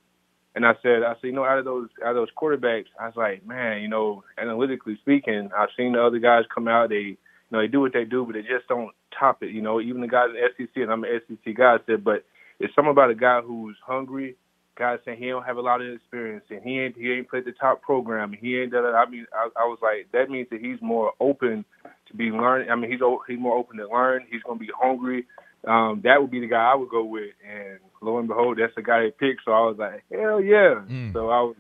[0.56, 3.08] and I said, I said, you know, out of those out of those quarterbacks, I
[3.08, 6.90] was like, man, you know, analytically speaking, I've seen the other guys come out.
[6.90, 7.18] They, you
[7.52, 9.52] know, they do what they do, but they just don't top it.
[9.52, 12.04] You know, even the guys in the SEC, and I'm an SEC guy, I said,
[12.04, 12.24] but
[12.60, 14.36] it's something about a guy who's hungry.
[14.76, 17.46] Guys saying he don't have a lot of experience and he ain't he ain't played
[17.46, 18.86] the top program he ain't done.
[18.86, 21.64] I mean, I, I was like, that means that he's more open
[22.08, 22.72] to be learning.
[22.72, 24.26] I mean, he's he's more open to learn.
[24.32, 25.28] He's gonna be hungry.
[25.68, 27.32] Um, that would be the guy I would go with.
[27.50, 29.42] And lo and behold, that's the guy they picked.
[29.46, 30.82] So I was like, hell yeah.
[31.14, 31.56] So I was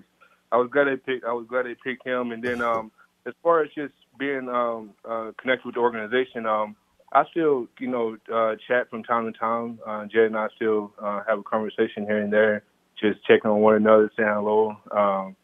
[0.51, 2.31] I was glad they picked I was glad they picked him.
[2.31, 2.91] And then um,
[3.25, 6.75] as far as just being um, uh, connected with the organization, um,
[7.13, 9.79] I still you know uh, chat from time to time.
[9.85, 12.63] Uh, Jed and I still uh, have a conversation here and there,
[12.99, 14.77] just checking on one another, saying hello.
[14.91, 15.35] Um,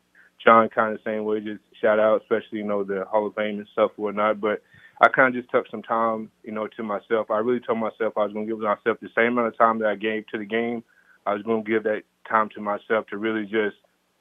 [0.43, 3.59] John kind of same way, just shout out, especially you know the Hall of Fame
[3.59, 4.39] and stuff or whatnot.
[4.39, 4.61] But
[5.01, 7.31] I kind of just took some time, you know, to myself.
[7.31, 9.79] I really told myself I was going to give myself the same amount of time
[9.79, 10.83] that I gave to the game.
[11.25, 13.77] I was going to give that time to myself to really just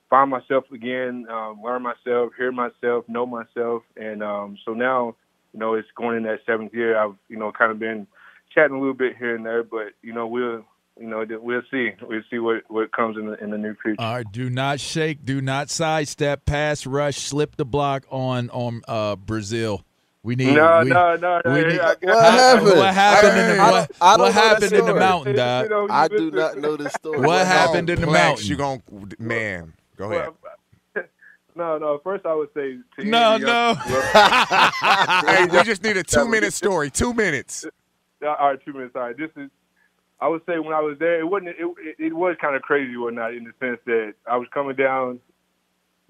[0.08, 5.14] find myself again, um, learn myself, hear myself, know myself, and um, so now,
[5.52, 6.96] you know, it's going in that seventh year.
[6.98, 8.06] I've, you know, kind of been
[8.54, 10.64] chatting a little bit here and there, but you know, we'll,
[10.98, 11.90] you know, we'll see.
[12.02, 14.00] We'll see what what comes in the in the near future.
[14.00, 18.82] All right, do not shake, do not sidestep, pass rush, slip the block on on
[18.88, 19.84] uh, Brazil.
[20.28, 21.54] We need no, we, no, no, no.
[21.54, 22.66] we need- I- What happened?
[22.66, 25.00] What happened in the I- what, I don't what know happened in the story.
[25.00, 25.64] mountain, dog?
[25.64, 27.20] You know, you I do not know this story.
[27.20, 28.46] What happened in the Plex, mountain?
[28.46, 28.82] You gon'
[29.18, 29.72] man?
[29.96, 30.28] Go ahead.
[31.56, 31.98] No, no.
[32.04, 33.74] First, I would say to No, any no.
[35.26, 36.90] hey, we just need a two-minute story.
[36.90, 37.64] Two minutes.
[38.22, 38.94] Uh, All right, two minutes.
[38.94, 39.50] All right, this is.
[40.20, 41.48] I would say when I was there, it wasn't.
[41.58, 44.76] It, it, it was kind of crazy, whatnot, in the sense that I was coming
[44.76, 45.18] down.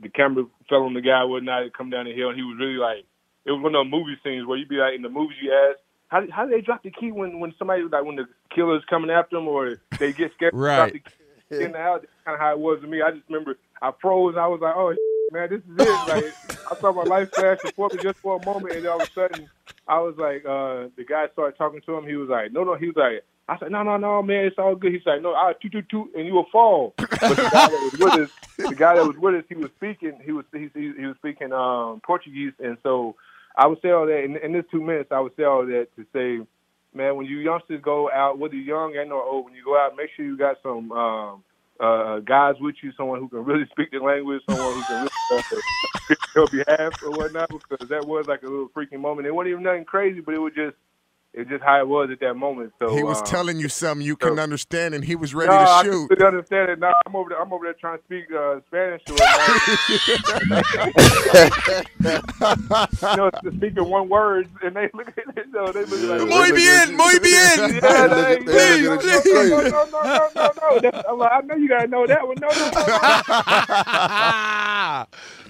[0.01, 2.57] The camera fell on the guy, whatnot, and come down the hill, and he was
[2.59, 3.05] really like,
[3.49, 5.53] it was one of those movie scenes where you'd be like, in the movies, you
[5.53, 5.79] ask,
[6.09, 9.11] how how do they drop the key when when somebody like when the killer's coming
[9.11, 10.55] after them, or they get scared?
[10.55, 10.93] Right.
[10.93, 12.01] the key in the house.
[12.01, 13.03] That's kind of how it was to me.
[13.03, 14.37] I just remember I froze.
[14.37, 14.95] I was like, oh
[15.33, 16.09] man, this is it.
[16.09, 19.03] Like I saw my life flash before me just for a moment, and then all
[19.03, 19.49] of a sudden,
[19.87, 22.07] I was like, uh, the guy started talking to him.
[22.07, 22.75] He was like, no, no.
[22.75, 24.93] He was like, I said, no, no, no, man, it's all good.
[24.93, 26.95] He's like, no, I toot, toot, toot, and you will fall.
[26.97, 29.71] But the guy that was with us, the guy that was with us, he was
[29.77, 30.19] speaking.
[30.25, 33.17] He was he, he, he was speaking um, Portuguese, and so
[33.59, 35.11] I would say all that in, in this two minutes.
[35.11, 36.47] I would say all that to say,
[36.95, 39.77] man, when you youngsters go out, whether you're young and or old, when you go
[39.77, 41.45] out, make sure you got some um,
[41.81, 45.11] uh, guys with you, someone who can really speak the language, someone who can really
[45.33, 49.27] uh, your behalf or whatnot, because that was like a little freaking moment.
[49.27, 50.77] It wasn't even nothing crazy, but it was just
[51.35, 52.73] it was just how it was at that moment.
[52.79, 55.59] So he was um, telling you something you couldn't understand, and he was ready no,
[55.59, 56.09] to I shoot.
[56.09, 56.79] couldn't understand it.
[56.81, 57.41] Now I'm over there.
[57.41, 59.03] I'm over there trying to speak uh, Spanish.
[59.09, 59.15] you
[63.17, 65.27] know, to speak in one word, and they look at it.
[65.47, 67.75] You know, they look like Muy bien, muy bien.
[67.83, 69.51] Yeah, they, Please, no, no, please.
[69.51, 70.79] no, no, no, no, no, no, no.
[70.81, 72.37] That's- I'm like, I know you gotta know that one.
[72.41, 72.79] No, no, no, no.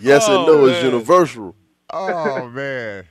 [0.01, 1.55] Yes and Oh, no is universal.
[1.91, 3.05] Oh man.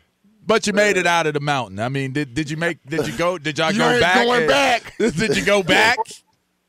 [0.47, 1.79] But you made it out of the mountain.
[1.79, 2.83] I mean, did did you make?
[2.85, 3.37] Did you go?
[3.37, 4.25] Did y'all You go ain't back?
[4.25, 4.93] going and- back.
[4.97, 5.97] did you go back?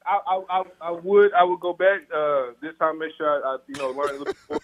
[0.04, 2.98] I, I, I, I would, I would go back uh, this time.
[2.98, 4.58] Make sure I, I you know, learn a little more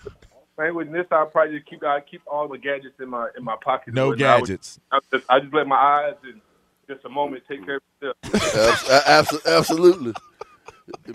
[0.56, 0.86] language.
[0.86, 3.44] And this time, I probably just keep, I keep all the gadgets in my in
[3.44, 3.92] my pocket.
[3.94, 4.80] No And I would- gadgets.
[4.90, 6.40] I just, I just let my eyes and
[6.88, 7.82] just a moment take care of
[8.24, 8.54] itself.
[8.56, 10.14] Abs- a- abs- absolutely.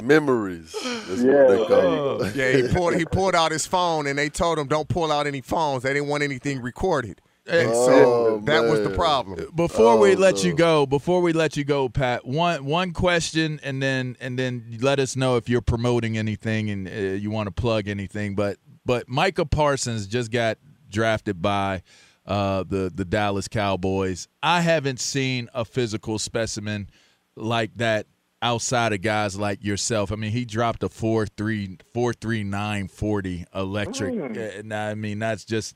[0.03, 0.73] Memories.
[0.83, 2.35] That's what they call it.
[2.35, 5.27] Yeah, he pulled he pulled out his phone, and they told him don't pull out
[5.27, 5.83] any phones.
[5.83, 9.49] They didn't want anything recorded, and so Oh, that was the problem.
[9.55, 13.59] Before we Oh, let you go, before we let you go, Pat, one one question,
[13.63, 17.47] and then and then let us know if you're promoting anything and uh, you want
[17.47, 18.35] to plug anything.
[18.35, 20.57] But but Micah Parsons just got
[20.89, 21.83] drafted by
[22.25, 24.27] uh, the the Dallas Cowboys.
[24.43, 26.89] I haven't seen a physical specimen
[27.35, 28.05] like that
[28.41, 30.11] outside of guys like yourself.
[30.13, 34.13] I mean, he dropped a four three four three nine forty electric.
[34.13, 34.59] Mm.
[34.59, 35.75] And I mean, that's just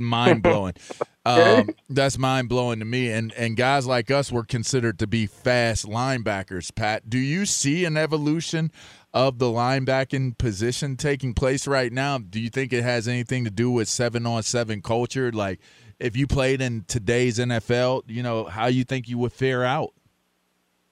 [0.00, 0.74] mind blowing.
[1.26, 3.10] um, that's mind blowing to me.
[3.10, 6.74] And and guys like us were considered to be fast linebackers.
[6.74, 8.70] Pat, do you see an evolution
[9.12, 12.18] of the linebacking position taking place right now?
[12.18, 15.30] Do you think it has anything to do with seven on seven culture?
[15.32, 15.60] Like,
[15.98, 19.92] if you played in today's NFL, you know how you think you would fare out.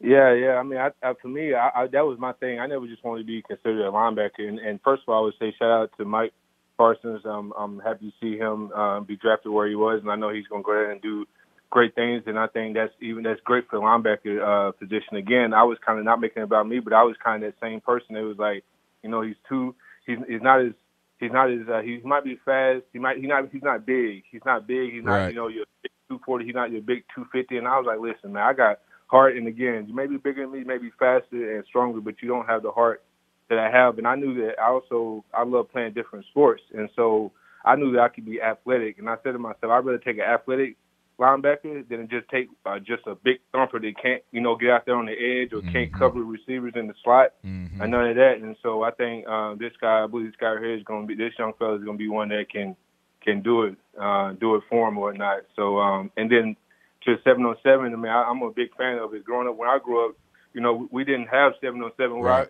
[0.01, 0.55] Yeah, yeah.
[0.55, 2.61] I mean, I, I, for me, I, I, that was my thing.
[2.61, 4.47] I never just wanted to be considered a linebacker.
[4.47, 6.33] And, and first of all, I would say shout out to Mike
[6.79, 7.23] Parsons.
[7.27, 10.31] Um, I'm happy to see him um, be drafted where he was, and I know
[10.33, 11.27] he's going to go ahead and do
[11.71, 12.23] great things.
[12.27, 15.17] And I think that's even that's great for the linebacker uh, position.
[15.17, 17.53] Again, I was kind of not making it about me, but I was kind of
[17.53, 18.17] that same person.
[18.17, 18.65] It was like,
[19.03, 19.75] you know, he's too,
[20.07, 20.73] he's he's not as
[21.19, 22.85] he's not as uh, he might be fast.
[22.93, 24.23] He might he not he's not big.
[24.31, 24.93] He's not big.
[24.93, 25.29] He's not Right.
[25.31, 25.67] you know your
[26.09, 26.47] 240.
[26.47, 27.59] He's not your big 250.
[27.59, 29.37] And I was like, listen, man, I got heart.
[29.37, 32.29] And again, you may be bigger than me, may be faster and stronger, but you
[32.29, 33.03] don't have the heart
[33.49, 33.99] that I have.
[33.99, 37.33] And I knew that I also I love playing different sports, and so
[37.65, 38.99] I knew that I could be athletic.
[38.99, 40.77] And I said to myself, I'd rather take an athletic
[41.19, 44.87] linebacker than just take uh, just a big thumper that can't you know get out
[44.87, 47.81] there on the edge or can't cover receivers in the slot Mm-hmm.
[47.83, 48.35] and none of that.
[48.41, 51.09] And so I think uh, this guy, I believe this guy here is going to
[51.09, 52.77] be this young fella is going to be one that can
[53.25, 55.43] can do it, uh, do it for him or whatnot.
[55.57, 56.57] So um, and then
[57.05, 59.25] to seven on seven, I mean, I, I'm a big fan of it.
[59.25, 60.17] Growing up, when I grew up,
[60.55, 62.21] you know, we didn't have seven on seven.
[62.21, 62.49] Right.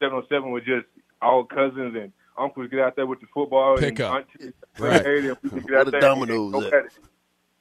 [0.00, 0.86] Seven on seven was just
[1.22, 4.14] all cousins and uncles get out there with the football Pick and up.
[4.34, 5.04] aunties Right.
[5.06, 6.74] and we could get Where out the there dominoes and go at?
[6.74, 6.92] at it.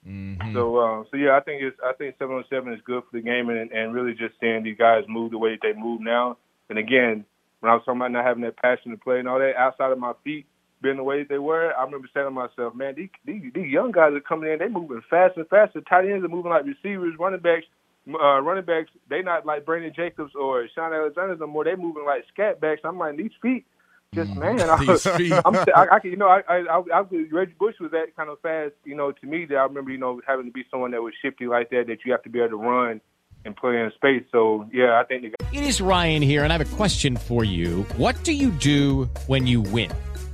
[0.08, 0.54] Mm-hmm.
[0.54, 3.18] So, uh, so yeah, I think it's I think seven on seven is good for
[3.18, 6.00] the game, and and really just seeing these guys move the way that they move
[6.02, 6.38] now.
[6.70, 7.26] And again,
[7.60, 9.92] when I was talking about not having that passion to play and all that, outside
[9.92, 10.46] of my feet
[10.82, 13.72] being the way that they were, I remember saying to myself, man, these these, these
[13.72, 15.82] young guys are coming in, they moving faster and faster.
[15.82, 17.66] Tight ends are moving like receivers, running backs.
[18.08, 21.64] Uh, running backs, they not like Brandon Jacobs or Shaun Alexander no more.
[21.64, 22.82] They moving like scat backs.
[22.84, 23.66] I'm like, these feet,
[24.14, 25.34] just man, I, These feet.
[25.46, 28.30] I'm, I, I can, you know, I, I, I, I Reggie Bush was that kind
[28.30, 30.92] of fast, you know, to me that I remember, you know, having to be someone
[30.92, 33.02] that was shifty like that, that you have to be able to run
[33.44, 34.24] and play in space.
[34.32, 35.50] So yeah, I think the guy.
[35.52, 37.84] It is Ryan here, and I have a question for you.
[37.98, 39.92] What do you do when you win?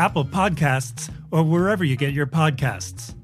[0.00, 3.14] Apple Podcasts, or wherever you get your podcasts.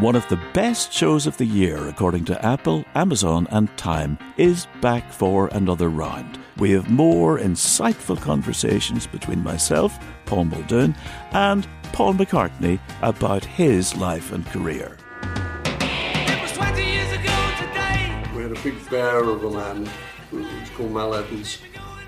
[0.00, 4.66] One of the best shows of the year, according to Apple, Amazon, and Time, is
[4.80, 6.40] back for another round.
[6.56, 9.96] We have more insightful conversations between myself,
[10.26, 10.96] Paul Muldoon,
[11.30, 14.96] and Paul McCartney about his life and career.
[15.22, 18.20] It was twenty years ago today.
[18.34, 19.88] We had a big bear of a man,
[20.32, 21.58] who was called Mal Evans,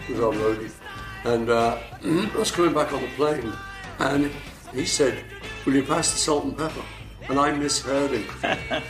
[0.09, 0.73] who was our roadie.
[1.25, 3.53] And uh, I was coming back on the plane,
[3.99, 4.31] and
[4.73, 5.25] he said,
[5.65, 6.83] Will you pass the salt and pepper?
[7.29, 8.25] And I misheard him.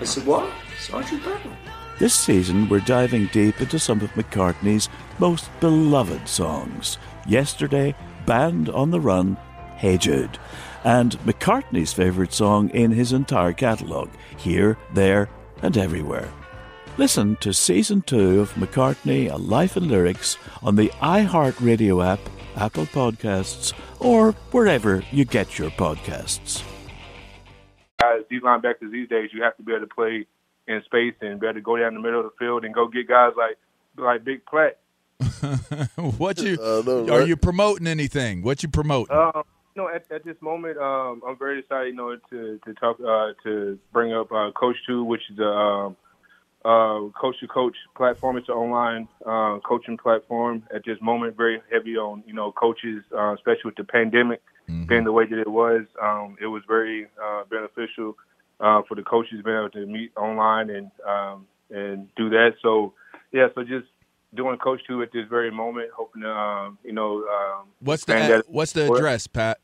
[0.00, 0.50] I said, What?
[0.80, 1.56] Sergeant Pepper?
[1.98, 6.98] This season, we're diving deep into some of McCartney's most beloved songs.
[7.26, 7.94] Yesterday,
[8.26, 9.36] Band on the Run,
[9.76, 10.38] Hey Jude,
[10.84, 15.28] and McCartney's favourite song in his entire catalogue, Here, There,
[15.62, 16.30] and Everywhere.
[16.98, 22.20] Listen to Season 2 of McCartney, A Life in Lyrics on the iHeartRadio app,
[22.56, 26.62] Apple Podcasts, or wherever you get your podcasts.
[28.00, 30.26] Guys, these linebackers these days, you have to be able to play
[30.66, 32.88] in space and be able to go down the middle of the field and go
[32.88, 33.56] get guys like
[33.98, 34.78] like Big Platt.
[36.18, 37.28] what you I know, are right?
[37.28, 38.42] you promoting anything?
[38.42, 39.16] What you promoting?
[39.16, 39.42] Um,
[39.74, 41.88] You know, at, at this moment, um, I'm very excited.
[41.88, 45.46] You know, to to talk uh, to bring up uh, Coach Tube, which is a
[45.48, 45.96] um,
[46.66, 48.36] uh, coach to coach platform.
[48.36, 50.64] It's an online uh, coaching platform.
[50.74, 54.42] At this moment, very heavy on you know coaches, uh, especially with the pandemic
[54.88, 55.82] being the way that it was.
[56.02, 58.16] Um, it was very uh, beneficial
[58.58, 62.54] uh, for the coaches being able to meet online and um, and do that.
[62.62, 62.94] So
[63.32, 63.86] yeah, so just
[64.34, 68.12] doing Coach Tube at this very moment, hoping to um, you know um, What's the
[68.14, 69.58] expand that- what's the address, Pat?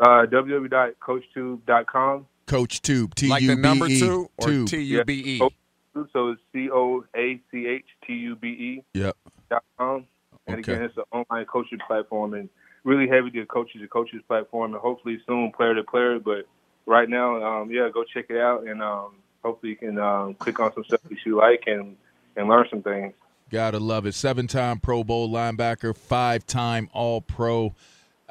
[0.00, 2.26] Uh, www.coachtube.com.
[2.46, 3.14] Coach Tube.
[3.14, 3.98] T Like the number E.
[3.98, 4.68] two or Tube.
[4.68, 5.38] T-U-B-E?
[5.40, 5.52] Coach
[5.98, 9.16] Tube, So it's C O A C H T U B E Yep.
[9.50, 10.06] dot com.
[10.46, 10.72] And Okay.
[10.72, 12.48] again, it's an online coaching platform and
[12.84, 16.18] really heavy to coaches to coaches platform and hopefully soon player to player.
[16.18, 16.46] But
[16.86, 20.58] right now, um, yeah, go check it out and um, hopefully you can um, click
[20.60, 21.96] on some stuff that you like and,
[22.36, 23.14] and learn some things.
[23.50, 24.14] Gotta love it.
[24.14, 27.74] Seven time Pro Bowl linebacker, five time All Pro.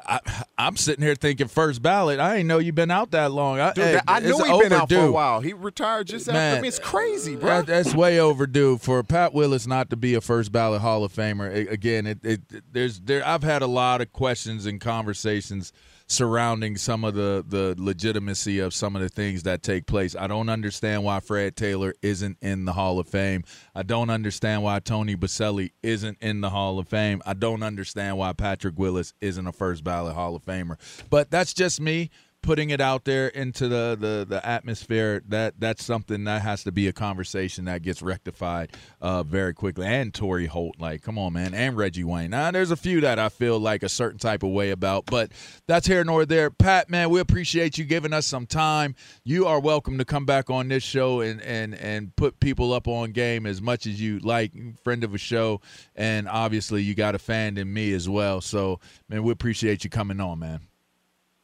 [0.07, 0.19] I,
[0.57, 2.19] I'm sitting here thinking first ballot.
[2.19, 3.59] I didn't know you've been out that long.
[3.59, 5.41] I, Dude, hey, I it's knew he'd been out for a while.
[5.41, 6.39] He retired just after.
[6.39, 7.49] I mean, it's crazy, uh, bro.
[7.49, 11.13] That, that's way overdue for Pat Willis not to be a first ballot Hall of
[11.13, 11.69] Famer.
[11.69, 12.41] Again, it, it
[12.71, 13.25] there's there.
[13.27, 15.73] I've had a lot of questions and conversations
[16.07, 20.15] surrounding some of the the legitimacy of some of the things that take place.
[20.15, 23.43] I don't understand why Fred Taylor isn't in the Hall of Fame.
[23.75, 27.21] I don't understand why Tony Boselli isn't in the Hall of Fame.
[27.25, 30.77] I don't understand why Patrick Willis isn't a first ballot Hall of Famer.
[31.09, 32.09] But that's just me
[32.41, 36.71] putting it out there into the, the, the atmosphere that that's something that has to
[36.71, 38.71] be a conversation that gets rectified
[39.01, 39.85] uh, very quickly.
[39.85, 41.53] And Torry Holt like come on man.
[41.53, 42.31] And Reggie Wayne.
[42.31, 45.31] Now there's a few that I feel like a certain type of way about but
[45.67, 46.49] that's here nor there.
[46.49, 48.95] Pat man we appreciate you giving us some time.
[49.23, 52.87] You are welcome to come back on this show and and and put people up
[52.87, 55.59] on game as much as you like friend of a show.
[55.95, 58.41] And obviously you got a fan in me as well.
[58.41, 58.79] So
[59.09, 60.61] man we appreciate you coming on man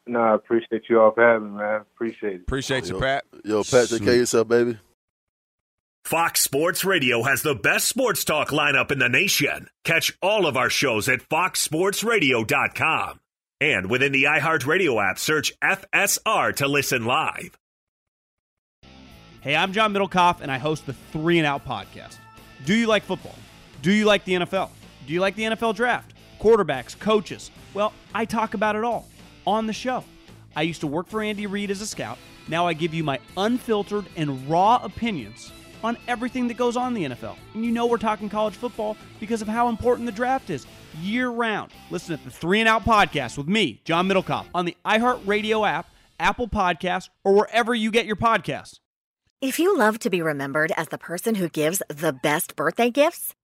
[0.05, 1.81] No, I appreciate you all for having me, man.
[1.81, 2.41] Appreciate it.
[2.41, 2.99] Appreciate Yo,
[3.45, 4.77] Yo, Pat, take care of yourself, baby.
[6.03, 9.69] Fox Sports Radio has the best sports talk lineup in the nation.
[9.85, 13.19] Catch all of our shows at foxsportsradio.com.
[13.61, 17.57] And within the iHeartRadio app, search FSR to listen live.
[19.39, 22.17] Hey, I'm John Middlekauff, and I host the Three and Out podcast.
[22.65, 23.35] Do you like football?
[23.81, 24.69] Do you like the NFL?
[25.07, 26.13] Do you like the NFL draft?
[26.41, 27.51] Quarterbacks, coaches?
[27.73, 29.07] Well, I talk about it all
[29.45, 30.03] on the show.
[30.55, 32.17] I used to work for Andy Reid as a scout.
[32.47, 35.51] Now I give you my unfiltered and raw opinions
[35.83, 37.35] on everything that goes on in the NFL.
[37.53, 40.65] And you know we're talking college football because of how important the draft is
[41.01, 41.71] year round.
[41.89, 45.87] Listen to the Three and Out podcast with me, John Middlekauff, on the iHeartRadio app,
[46.19, 48.79] Apple Podcasts, or wherever you get your podcasts.
[49.41, 53.35] If you love to be remembered as the person who gives the best birthday gifts,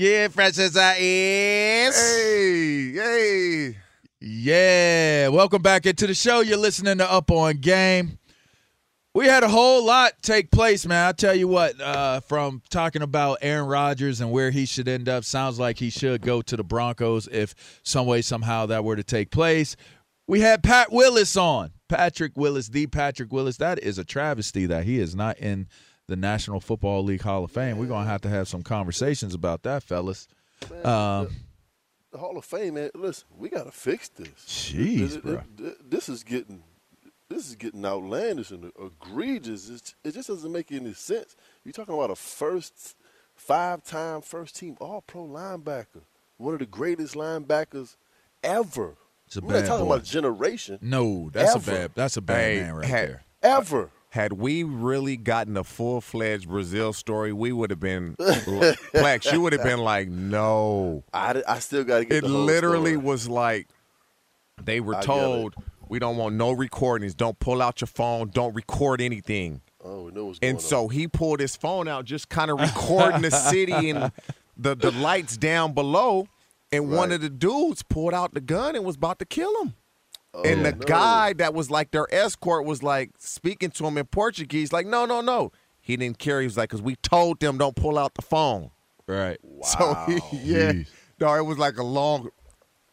[0.00, 1.94] Yeah, fresh as I is.
[1.94, 3.76] Hey, hey.
[4.18, 5.28] Yeah.
[5.28, 6.40] Welcome back into the show.
[6.40, 8.18] You're listening to Up on Game.
[9.14, 11.06] We had a whole lot take place, man.
[11.06, 15.06] I tell you what, uh, from talking about Aaron Rodgers and where he should end
[15.06, 18.96] up, sounds like he should go to the Broncos if some way, somehow that were
[18.96, 19.76] to take place.
[20.26, 21.72] We had Pat Willis on.
[21.90, 23.58] Patrick Willis, the Patrick Willis.
[23.58, 25.68] That is a travesty that he is not in
[26.10, 27.78] the National Football League Hall of Fame.
[27.78, 30.26] We're going to have to have some conversations about that, fellas.
[30.84, 31.28] Um,
[32.10, 32.90] The Hall of Fame, man.
[32.96, 34.44] Listen, we got to fix this.
[34.46, 35.34] Jeez, Th- bro.
[35.34, 36.64] th- th- This is getting
[37.28, 39.68] this is getting outlandish and egregious.
[39.70, 41.36] It's, it just doesn't make any sense.
[41.64, 42.96] You're talking about a first
[43.36, 46.02] five-time first-team All-Pro linebacker,
[46.38, 47.94] one of the greatest linebackers
[48.42, 48.96] ever.
[49.28, 49.92] It's a We're not talking boy.
[49.94, 50.80] about a generation.
[50.82, 51.70] No, that's Ever.
[51.70, 51.90] a bad.
[51.94, 53.22] That's a bad Hey, man right had- there.
[53.44, 53.90] Ever.
[54.10, 59.32] Had we really gotten a full fledged Brazil story, we would have been Plex.
[59.32, 61.04] You would have been like, no.
[61.12, 63.04] I, I still got to get It literally story.
[63.06, 63.68] was like
[64.62, 65.54] they were I told
[65.88, 67.14] we don't want no recordings.
[67.14, 68.30] Don't pull out your phone.
[68.30, 69.60] Don't record anything.
[69.82, 72.60] Oh, we know what's going And so he pulled his phone out, just kind of
[72.60, 74.10] recording the city and
[74.56, 76.26] the the lights down below.
[76.72, 79.74] And one of the dudes pulled out the gun and was about to kill him.
[80.32, 80.86] Oh, and the no.
[80.86, 85.04] guy that was like their escort was like speaking to him in Portuguese, like, no,
[85.04, 85.50] no, no.
[85.80, 86.40] He didn't care.
[86.40, 88.70] He was like, because we told them don't pull out the phone.
[89.06, 89.38] Right.
[89.42, 89.60] Wow.
[89.64, 90.88] So he, yeah, Jeez.
[91.20, 92.30] no, it was like a long.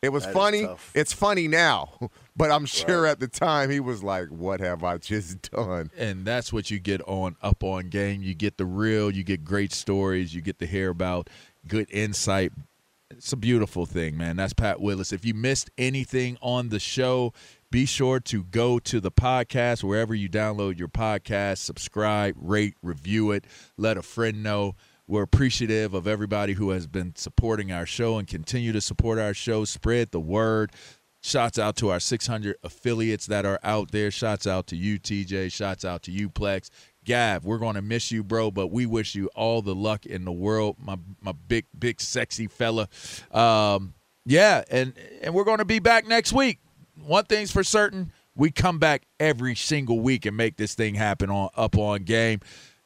[0.01, 0.67] It was That funny.
[0.93, 1.91] It's funny now,
[2.35, 6.25] but I'm sure at the time he was like, "What have I just done?" and
[6.25, 9.73] that's what you get on up on game you get the real you get great
[9.73, 11.29] stories you get to hear about
[11.67, 12.51] good insight
[13.09, 17.31] it's a beautiful thing man that's pat willis if you missed anything on the show
[17.71, 23.31] be sure to go to the podcast wherever you download your podcast subscribe rate review
[23.31, 23.45] it
[23.77, 24.75] let a friend know
[25.07, 29.33] we're appreciative of everybody who has been supporting our show and continue to support our
[29.33, 30.71] show spread the word
[31.23, 34.11] Shots out to our 600 affiliates that are out there.
[34.11, 35.51] Shots out to you, TJ.
[35.51, 36.69] Shots out to you, Plex.
[37.07, 40.25] Gav, we're going to miss you, bro, but we wish you all the luck in
[40.25, 42.89] the world, my my big, big, sexy fella.
[43.31, 43.93] Um,
[44.25, 46.59] yeah, and and we're going to be back next week.
[47.01, 51.29] One thing's for certain: we come back every single week and make this thing happen
[51.29, 52.41] on up on game.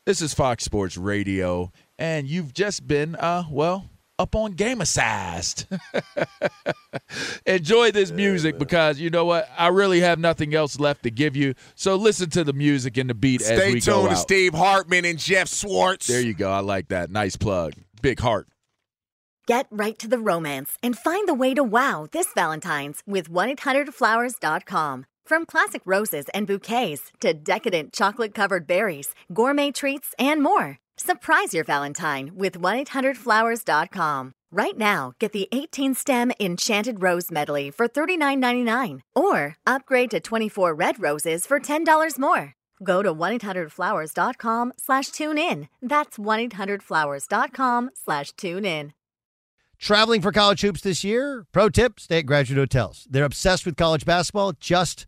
[0.05, 3.89] This is Fox Sports Radio, and you've just been, uh, well,
[4.22, 5.65] up on gameicized.
[7.45, 9.49] Enjoy this music because you know what?
[9.57, 11.55] I really have nothing else left to give you.
[11.76, 14.15] So listen to the music and the beat as Stay we go tuned to.
[14.15, 16.07] Steve Hartman and Jeff Swartz.
[16.07, 16.51] There you go.
[16.51, 17.09] I like that.
[17.09, 17.74] Nice plug.
[18.01, 18.47] Big heart.
[19.47, 25.05] Get right to the romance and find the way to wow this Valentine's with 1-800-Flowers.com.
[25.26, 30.78] From classic roses and bouquets to decadent chocolate-covered berries, gourmet treats, and more.
[31.04, 34.34] Surprise your Valentine with 1-800-Flowers.com.
[34.52, 41.02] Right now, get the 18-stem Enchanted Rose Medley for $39.99 or upgrade to 24 red
[41.02, 42.54] roses for $10 more.
[42.84, 45.70] Go to 1-800-Flowers.com slash tune in.
[45.82, 48.93] That's 1-800-Flowers.com slash tune in.
[49.80, 51.47] Traveling for college hoops this year?
[51.52, 53.08] Pro tip stay at graduate hotels.
[53.10, 55.08] They're obsessed with college basketball, just